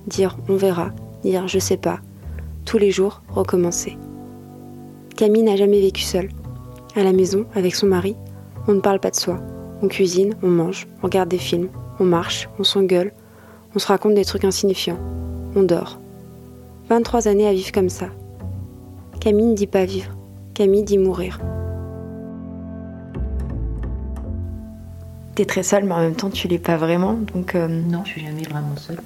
dire 0.07 0.37
on 0.49 0.57
verra, 0.57 0.90
dire 1.23 1.49
je 1.49 1.59
sais 1.59 1.77
pas, 1.77 2.01
tous 2.64 2.79
les 2.79 2.90
jours 2.90 3.23
recommencer. 3.29 3.97
Camille 5.17 5.43
n'a 5.43 5.57
jamais 5.57 5.81
vécu 5.81 6.03
seule. 6.03 6.31
À 6.97 7.03
la 7.03 7.12
maison, 7.12 7.47
avec 7.55 7.75
son 7.75 7.87
mari, 7.87 8.17
on 8.67 8.73
ne 8.73 8.81
parle 8.81 9.01
pas 9.01 9.11
de 9.11 9.17
soi. 9.17 9.38
On 9.83 9.88
cuisine, 9.88 10.35
on 10.43 10.49
mange, 10.49 10.87
on 11.03 11.07
regarde 11.07 11.29
des 11.29 11.38
films, 11.38 11.69
on 12.01 12.05
marche, 12.05 12.49
on 12.59 12.64
s'engueule, 12.64 13.12
on 13.75 13.79
se 13.79 13.87
raconte 13.87 14.14
des 14.14 14.25
trucs 14.25 14.45
insignifiants, 14.45 14.99
on 15.57 15.62
dort. 15.62 15.99
23 16.88 17.29
années 17.29 17.49
à 17.49 17.53
vivre 17.53 17.73
comme 17.73 17.88
ça. 17.88 18.07
Camille 19.21 19.47
ne 19.47 19.55
dit 19.55 19.67
pas 19.67 19.85
vivre, 19.85 20.11
Camille 20.55 20.85
dit 20.85 20.99
mourir. 20.99 21.40
T'es 25.35 25.47
très 25.47 25.64
seule, 25.64 25.85
mais 25.85 25.94
en 25.94 26.01
même 26.01 26.14
temps, 26.14 26.31
tu 26.31 26.47
l'es 26.47 26.59
pas 26.59 26.77
vraiment, 26.77 27.14
donc. 27.14 27.55
Euh, 27.55 27.66
non, 27.66 28.05
je 28.05 28.11
suis 28.11 28.25
jamais 28.25 28.42
vraiment 28.42 28.77
seule. 28.77 29.01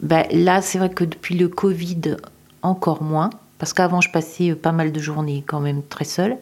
Bah, 0.00 0.24
là, 0.30 0.62
c'est 0.62 0.78
vrai 0.78 0.90
que 0.90 1.04
depuis 1.04 1.36
le 1.36 1.48
Covid, 1.48 2.16
encore 2.62 3.02
moins, 3.02 3.30
parce 3.58 3.72
qu'avant, 3.72 4.00
je 4.00 4.10
passais 4.10 4.54
pas 4.54 4.72
mal 4.72 4.92
de 4.92 5.00
journées 5.00 5.44
quand 5.46 5.60
même 5.60 5.82
très 5.82 6.04
seule. 6.04 6.38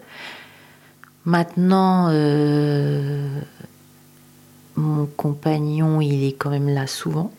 Maintenant, 1.25 2.09
euh, 2.11 3.41
mon 4.77 5.07
compagnon, 5.07 6.01
il 6.01 6.25
est 6.25 6.33
quand 6.33 6.51
même 6.51 6.69
là 6.69 6.87
souvent. 6.87 7.33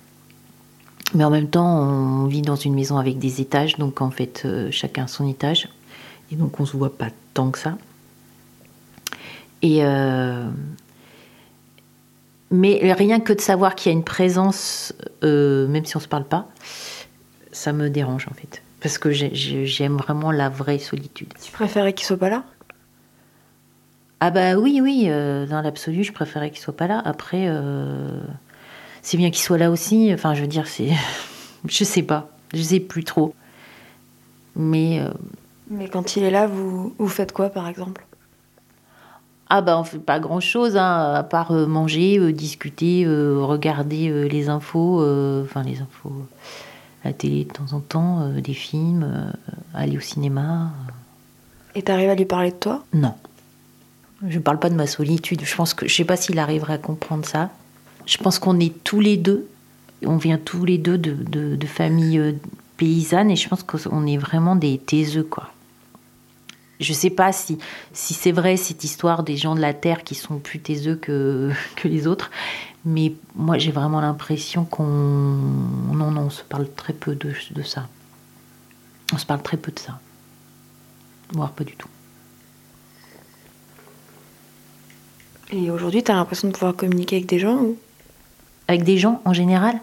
Mais 1.13 1.23
en 1.23 1.29
même 1.29 1.47
temps, 1.47 1.79
on 1.79 2.25
vit 2.25 2.41
dans 2.41 2.55
une 2.55 2.73
maison 2.73 2.97
avec 2.97 3.19
des 3.19 3.39
étages, 3.39 3.77
donc 3.77 4.01
en 4.01 4.09
fait, 4.09 4.41
euh, 4.45 4.69
chacun 4.71 5.07
son 5.07 5.27
étage. 5.27 5.69
Et 6.31 6.35
donc, 6.35 6.59
on 6.59 6.65
se 6.65 6.75
voit 6.75 6.97
pas 6.97 7.07
tant 7.33 7.51
que 7.51 7.59
ça. 7.59 7.77
Et. 9.61 9.83
Euh, 9.83 10.49
mais 12.51 12.93
rien 12.93 13.19
que 13.19 13.33
de 13.33 13.41
savoir 13.41 13.75
qu'il 13.75 13.91
y 13.91 13.95
a 13.95 13.97
une 13.97 14.03
présence, 14.03 14.93
euh, 15.23 15.67
même 15.67 15.83
si 15.83 15.97
on 15.97 15.99
se 15.99 16.07
parle 16.07 16.25
pas, 16.25 16.47
ça 17.51 17.73
me 17.73 17.89
dérange 17.89 18.27
en 18.29 18.33
fait. 18.33 18.61
Parce 18.81 18.97
que 18.97 19.11
j'aime 19.11 19.97
vraiment 19.97 20.31
la 20.31 20.47
vraie 20.47 20.77
solitude. 20.77 21.33
Tu 21.43 21.51
préférais 21.51 21.93
qu'il 21.93 22.05
soit 22.05 22.17
pas 22.17 22.29
là? 22.29 22.43
Ah 24.19 24.29
bah 24.29 24.55
oui, 24.55 24.79
oui, 24.81 25.07
dans 25.07 25.61
l'absolu, 25.63 26.03
je 26.03 26.13
préférais 26.13 26.51
qu'il 26.51 26.59
soit 26.59 26.75
pas 26.75 26.85
là. 26.87 27.01
Après, 27.03 27.49
c'est 29.01 29.17
bien 29.17 29.31
qu'il 29.31 29.43
soit 29.43 29.57
là 29.57 29.71
aussi. 29.71 30.11
Enfin, 30.13 30.33
je 30.33 30.41
veux 30.41 30.47
dire, 30.47 30.67
c'est. 30.67 30.89
je 31.67 31.83
sais 31.83 32.03
pas. 32.03 32.29
Je 32.53 32.61
sais 32.61 32.79
plus 32.79 33.03
trop. 33.03 33.33
Mais. 34.55 34.99
Euh, 34.99 35.11
Mais 35.69 35.89
quand 35.89 36.15
il 36.15 36.23
est 36.23 36.31
là, 36.31 36.47
vous, 36.47 36.93
vous 36.97 37.07
faites 37.07 37.31
quoi, 37.31 37.49
par 37.49 37.67
exemple? 37.67 38.04
Ah 39.49 39.61
bah 39.61 39.77
on 39.79 39.83
fait 39.83 39.99
pas 39.99 40.19
grand 40.19 40.39
chose 40.39 40.75
hein, 40.75 41.13
à 41.13 41.23
part 41.23 41.51
euh, 41.51 41.67
manger, 41.67 42.17
euh, 42.17 42.33
discuter, 42.33 43.05
regarder 43.07 44.27
les 44.27 44.49
infos, 44.49 45.03
enfin 45.43 45.63
les 45.63 45.81
infos, 45.81 46.13
la 47.03 47.13
télé 47.13 47.45
de 47.45 47.51
temps 47.51 47.73
en 47.73 47.79
temps, 47.79 48.29
des 48.29 48.53
films, 48.53 49.31
aller 49.73 49.97
au 49.97 50.01
cinéma. 50.01 50.71
Et 51.75 51.81
t'arrives 51.81 52.09
à 52.09 52.15
lui 52.15 52.25
parler 52.25 52.51
de 52.51 52.55
toi? 52.55 52.83
Non. 52.93 53.13
Je 54.27 54.39
parle 54.39 54.59
pas 54.59 54.69
de 54.69 54.75
ma 54.75 54.87
solitude. 54.87 55.41
Je 55.43 55.55
pense 55.55 55.73
que 55.73 55.87
je 55.87 55.93
sais 55.93 56.05
pas 56.05 56.15
s'il 56.15 56.39
arriverait 56.39 56.73
à 56.73 56.77
comprendre 56.77 57.25
ça. 57.25 57.49
Je 58.05 58.17
pense 58.17 58.39
qu'on 58.39 58.59
est 58.59 58.83
tous 58.83 58.99
les 58.99 59.17
deux, 59.17 59.47
on 60.05 60.17
vient 60.17 60.37
tous 60.37 60.65
les 60.65 60.77
deux 60.77 60.97
de, 60.97 61.13
de, 61.13 61.65
familles 61.65 62.19
euh, 62.19 62.33
paysannes 62.77 63.31
et 63.31 63.35
je 63.35 63.49
pense 63.49 63.63
qu'on 63.63 64.05
est 64.05 64.17
vraiment 64.17 64.55
des 64.55 64.77
taiseux, 64.77 65.23
quoi. 65.23 65.51
Je 66.79 66.91
sais 66.91 67.09
pas 67.09 67.31
si, 67.31 67.57
si 67.93 68.13
c'est 68.13 68.31
vrai 68.31 68.57
cette 68.57 68.83
histoire 68.83 69.23
des 69.23 69.37
gens 69.37 69.55
de 69.55 69.61
la 69.61 69.73
terre 69.73 70.03
qui 70.03 70.15
sont 70.15 70.39
plus 70.39 70.59
taiseux 70.59 70.95
que, 70.95 71.51
que 71.75 71.87
les 71.87 72.07
autres, 72.07 72.31
mais 72.83 73.13
moi 73.35 73.57
j'ai 73.57 73.71
vraiment 73.71 74.01
l'impression 74.01 74.65
qu'on. 74.65 74.83
Non, 74.83 76.11
non, 76.11 76.21
on 76.21 76.29
se 76.29 76.43
parle 76.43 76.67
très 76.69 76.93
peu 76.93 77.15
de, 77.15 77.33
de 77.51 77.63
ça. 77.63 77.87
On 79.13 79.17
se 79.17 79.25
parle 79.25 79.41
très 79.41 79.57
peu 79.57 79.71
de 79.71 79.79
ça. 79.79 79.99
Voire 81.31 81.51
pas 81.51 81.63
du 81.63 81.75
tout. 81.75 81.87
Et 85.51 85.69
aujourd'hui, 85.69 86.03
tu 86.03 86.11
as 86.11 86.15
l'impression 86.15 86.47
de 86.47 86.53
pouvoir 86.53 86.75
communiquer 86.75 87.17
avec 87.17 87.27
des 87.27 87.39
gens 87.39 87.57
ou? 87.57 87.77
Avec 88.67 88.83
des 88.83 88.97
gens 88.97 89.21
en 89.25 89.33
général? 89.33 89.79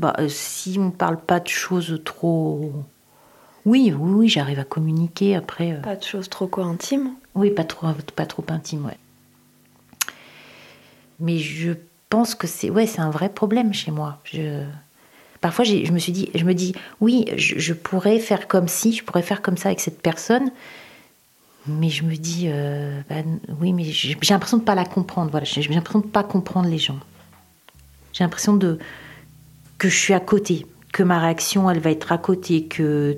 Bah, 0.00 0.14
euh, 0.18 0.28
Si 0.28 0.76
on 0.78 0.86
ne 0.86 0.90
parle 0.90 1.20
pas 1.20 1.40
de 1.40 1.48
choses 1.48 2.00
trop. 2.04 2.72
Oui, 3.66 3.92
oui, 3.96 4.12
oui, 4.12 4.28
j'arrive 4.28 4.58
à 4.58 4.64
communiquer 4.64 5.36
après. 5.36 5.72
Euh. 5.72 5.80
Pas 5.82 5.96
de 5.96 6.02
choses 6.02 6.30
trop 6.30 6.46
quoi 6.46 6.64
intimes 6.64 7.10
Oui, 7.34 7.50
pas 7.50 7.64
trop, 7.64 7.88
pas 8.16 8.26
trop 8.26 8.44
intimes, 8.48 8.86
ouais. 8.86 8.96
Mais 11.20 11.36
je 11.36 11.72
pense 12.08 12.34
que 12.34 12.46
c'est 12.46 12.70
ouais, 12.70 12.86
c'est 12.86 13.02
un 13.02 13.10
vrai 13.10 13.28
problème 13.28 13.74
chez 13.74 13.90
moi. 13.90 14.18
Je... 14.24 14.64
Parfois, 15.42 15.64
je 15.64 15.90
me 15.92 15.98
suis 15.98 16.12
dit, 16.12 16.30
je 16.34 16.44
me 16.44 16.54
dis, 16.54 16.74
oui, 17.00 17.26
je, 17.36 17.72
pourrais 17.72 18.18
faire 18.18 18.46
comme 18.46 18.68
si, 18.68 18.92
je 18.92 19.02
pourrais 19.02 19.22
faire 19.22 19.40
comme 19.40 19.56
ça 19.56 19.70
avec 19.70 19.80
cette 19.80 20.02
personne, 20.02 20.50
mais 21.66 21.88
je 21.88 22.04
me 22.04 22.14
dis, 22.16 22.44
euh, 22.48 23.00
ben, 23.08 23.38
oui, 23.58 23.72
mais 23.72 23.84
j'ai 23.84 24.14
l'impression 24.30 24.58
de 24.58 24.62
ne 24.62 24.66
pas 24.66 24.74
la 24.74 24.84
comprendre. 24.84 25.30
Voilà, 25.30 25.44
j'ai 25.44 25.62
l'impression 25.62 26.00
de 26.00 26.06
ne 26.06 26.10
pas 26.10 26.24
comprendre 26.24 26.68
les 26.68 26.76
gens. 26.76 26.98
J'ai 28.12 28.22
l'impression 28.22 28.54
de 28.54 28.78
que 29.80 29.88
je 29.88 29.96
suis 29.96 30.12
à 30.12 30.20
côté, 30.20 30.66
que 30.92 31.02
ma 31.02 31.18
réaction, 31.18 31.70
elle 31.70 31.80
va 31.80 31.90
être 31.90 32.12
à 32.12 32.18
côté, 32.18 32.66
que 32.66 33.16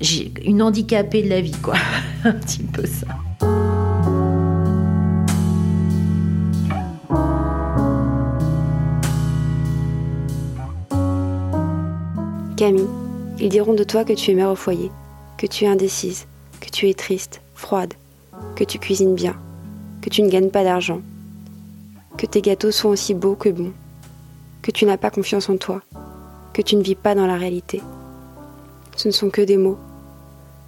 j'ai 0.00 0.32
une 0.44 0.60
handicapée 0.60 1.22
de 1.22 1.28
la 1.28 1.40
vie, 1.40 1.56
quoi. 1.62 1.76
Un 2.24 2.32
petit 2.32 2.64
peu 2.64 2.84
ça. 2.84 3.06
Camille, 12.56 12.88
ils 13.38 13.48
diront 13.48 13.74
de 13.74 13.84
toi 13.84 14.04
que 14.04 14.14
tu 14.14 14.32
es 14.32 14.34
mère 14.34 14.50
au 14.50 14.56
foyer 14.56 14.90
que 15.36 15.46
tu 15.46 15.64
es 15.64 15.68
indécise, 15.68 16.26
que 16.60 16.68
tu 16.68 16.88
es 16.88 16.94
triste, 16.94 17.40
froide, 17.54 17.94
que 18.56 18.64
tu 18.64 18.80
cuisines 18.80 19.14
bien, 19.14 19.36
que 20.02 20.10
tu 20.10 20.22
ne 20.22 20.28
gagnes 20.28 20.50
pas 20.50 20.64
d'argent, 20.64 21.00
que 22.16 22.26
tes 22.26 22.42
gâteaux 22.42 22.72
sont 22.72 22.88
aussi 22.88 23.14
beaux 23.14 23.36
que 23.36 23.50
bons, 23.50 23.72
que 24.62 24.70
tu 24.70 24.84
n'as 24.84 24.96
pas 24.96 25.10
confiance 25.10 25.48
en 25.48 25.56
toi, 25.56 25.82
que 26.52 26.62
tu 26.62 26.76
ne 26.76 26.82
vis 26.82 26.94
pas 26.94 27.14
dans 27.14 27.26
la 27.26 27.36
réalité. 27.36 27.82
Ce 28.96 29.08
ne 29.08 29.12
sont 29.12 29.30
que 29.30 29.42
des 29.42 29.56
mots. 29.56 29.78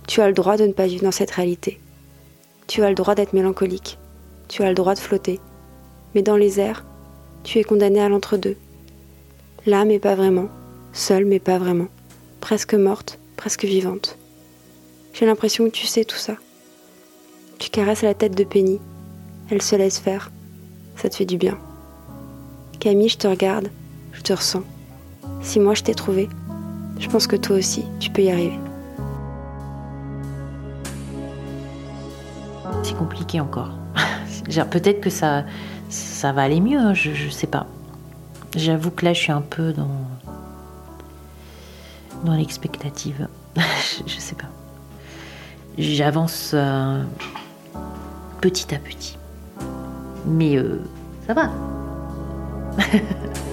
Tu 0.07 0.20
as 0.20 0.29
le 0.29 0.35
droit 0.35 0.57
de 0.57 0.66
ne 0.66 0.72
pas 0.72 0.87
vivre 0.87 1.05
dans 1.05 1.11
cette 1.11 1.33
réalité. 1.33 1.81
Tu 2.66 2.83
as 2.83 2.88
le 2.88 2.94
droit 2.94 3.14
d'être 3.14 3.33
mélancolique. 3.33 3.98
Tu 4.48 4.62
as 4.62 4.68
le 4.68 4.74
droit 4.74 4.94
de 4.94 5.00
flotter. 5.00 5.40
Mais 6.14 6.22
dans 6.22 6.37
les 6.37 6.61
airs, 6.61 6.85
tu 7.42 7.59
es 7.59 7.64
condamné 7.64 8.00
à 8.00 8.09
l'entre-deux. 8.09 8.57
Là, 9.66 9.85
mais 9.85 9.98
pas 9.98 10.14
vraiment. 10.14 10.48
Seule, 10.92 11.24
mais 11.24 11.40
pas 11.40 11.59
vraiment. 11.59 11.88
Presque 12.40 12.74
morte, 12.74 13.18
presque 13.37 13.64
vivante. 13.64 14.16
J'ai 15.12 15.26
l'impression 15.26 15.64
que 15.64 15.70
tu 15.70 15.87
sais 15.87 16.05
tout 16.05 16.16
ça. 16.16 16.37
Tu 17.59 17.70
caresses 17.70 18.03
la 18.03 18.14
tête 18.14 18.37
de 18.37 18.44
Penny. 18.44 18.81
Elle 19.50 19.62
se 19.62 19.76
laisse 19.76 19.98
faire. 19.98 20.31
Ça 20.96 21.09
te 21.09 21.16
fait 21.16 21.24
du 21.24 21.37
bien. 21.37 21.59
Camille, 22.79 23.09
je 23.09 23.18
te 23.18 23.26
regarde. 23.26 23.68
Te 24.30 24.34
ressens. 24.36 24.62
Si 25.42 25.58
moi 25.58 25.74
je 25.74 25.82
t'ai 25.82 25.92
trouvé, 25.92 26.28
je 27.00 27.08
pense 27.08 27.26
que 27.26 27.34
toi 27.34 27.56
aussi, 27.56 27.84
tu 27.98 28.10
peux 28.10 28.22
y 28.22 28.30
arriver. 28.30 28.60
C'est 32.84 32.96
compliqué 32.96 33.40
encore. 33.40 33.72
Peut-être 34.70 35.00
que 35.00 35.10
ça, 35.10 35.42
ça 35.88 36.30
va 36.30 36.42
aller 36.42 36.60
mieux, 36.60 36.78
hein, 36.78 36.94
je, 36.94 37.12
je 37.12 37.28
sais 37.28 37.48
pas. 37.48 37.66
J'avoue 38.54 38.92
que 38.92 39.04
là, 39.04 39.14
je 39.14 39.18
suis 39.18 39.32
un 39.32 39.40
peu 39.40 39.72
dans, 39.72 40.06
dans 42.24 42.34
l'expectative. 42.34 43.26
je, 44.06 44.20
sais 44.20 44.36
pas. 44.36 44.50
J'avance 45.76 46.52
euh, 46.54 47.02
petit 48.40 48.72
à 48.76 48.78
petit. 48.78 49.18
Mais 50.24 50.56
euh, 50.56 50.80
ça 51.26 51.34
va. 51.34 51.50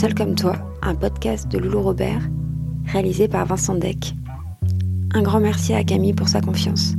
Seul 0.00 0.14
comme 0.14 0.34
toi, 0.34 0.56
un 0.80 0.94
podcast 0.94 1.46
de 1.52 1.58
Loulou 1.58 1.82
Robert, 1.82 2.22
réalisé 2.86 3.28
par 3.28 3.44
Vincent 3.44 3.74
Deck. 3.74 4.14
Un 5.12 5.20
grand 5.20 5.40
merci 5.40 5.74
à 5.74 5.84
Camille 5.84 6.14
pour 6.14 6.26
sa 6.26 6.40
confiance. 6.40 6.94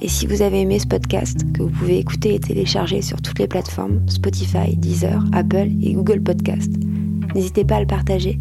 Et 0.00 0.08
si 0.08 0.26
vous 0.26 0.40
avez 0.40 0.62
aimé 0.62 0.78
ce 0.78 0.86
podcast, 0.86 1.44
que 1.52 1.62
vous 1.62 1.68
pouvez 1.68 1.98
écouter 1.98 2.34
et 2.34 2.40
télécharger 2.40 3.02
sur 3.02 3.20
toutes 3.20 3.38
les 3.38 3.46
plateformes 3.46 4.00
Spotify, 4.08 4.74
Deezer, 4.74 5.22
Apple 5.32 5.68
et 5.82 5.92
Google 5.92 6.22
Podcast, 6.22 6.72
n'hésitez 7.34 7.66
pas 7.66 7.76
à 7.76 7.80
le 7.80 7.86
partager 7.86 8.38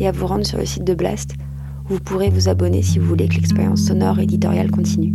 et 0.00 0.08
à 0.08 0.10
vous 0.10 0.26
rendre 0.26 0.44
sur 0.44 0.58
le 0.58 0.66
site 0.66 0.82
de 0.82 0.94
Blast 0.94 1.34
où 1.84 1.94
vous 1.94 2.00
pourrez 2.00 2.30
vous 2.30 2.48
abonner 2.48 2.82
si 2.82 2.98
vous 2.98 3.06
voulez 3.06 3.28
que 3.28 3.36
l'expérience 3.36 3.82
sonore 3.82 4.18
éditoriale 4.18 4.72
continue. 4.72 5.14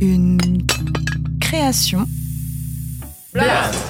Une 0.00 0.36
création. 1.40 2.06
Blast 3.32 3.89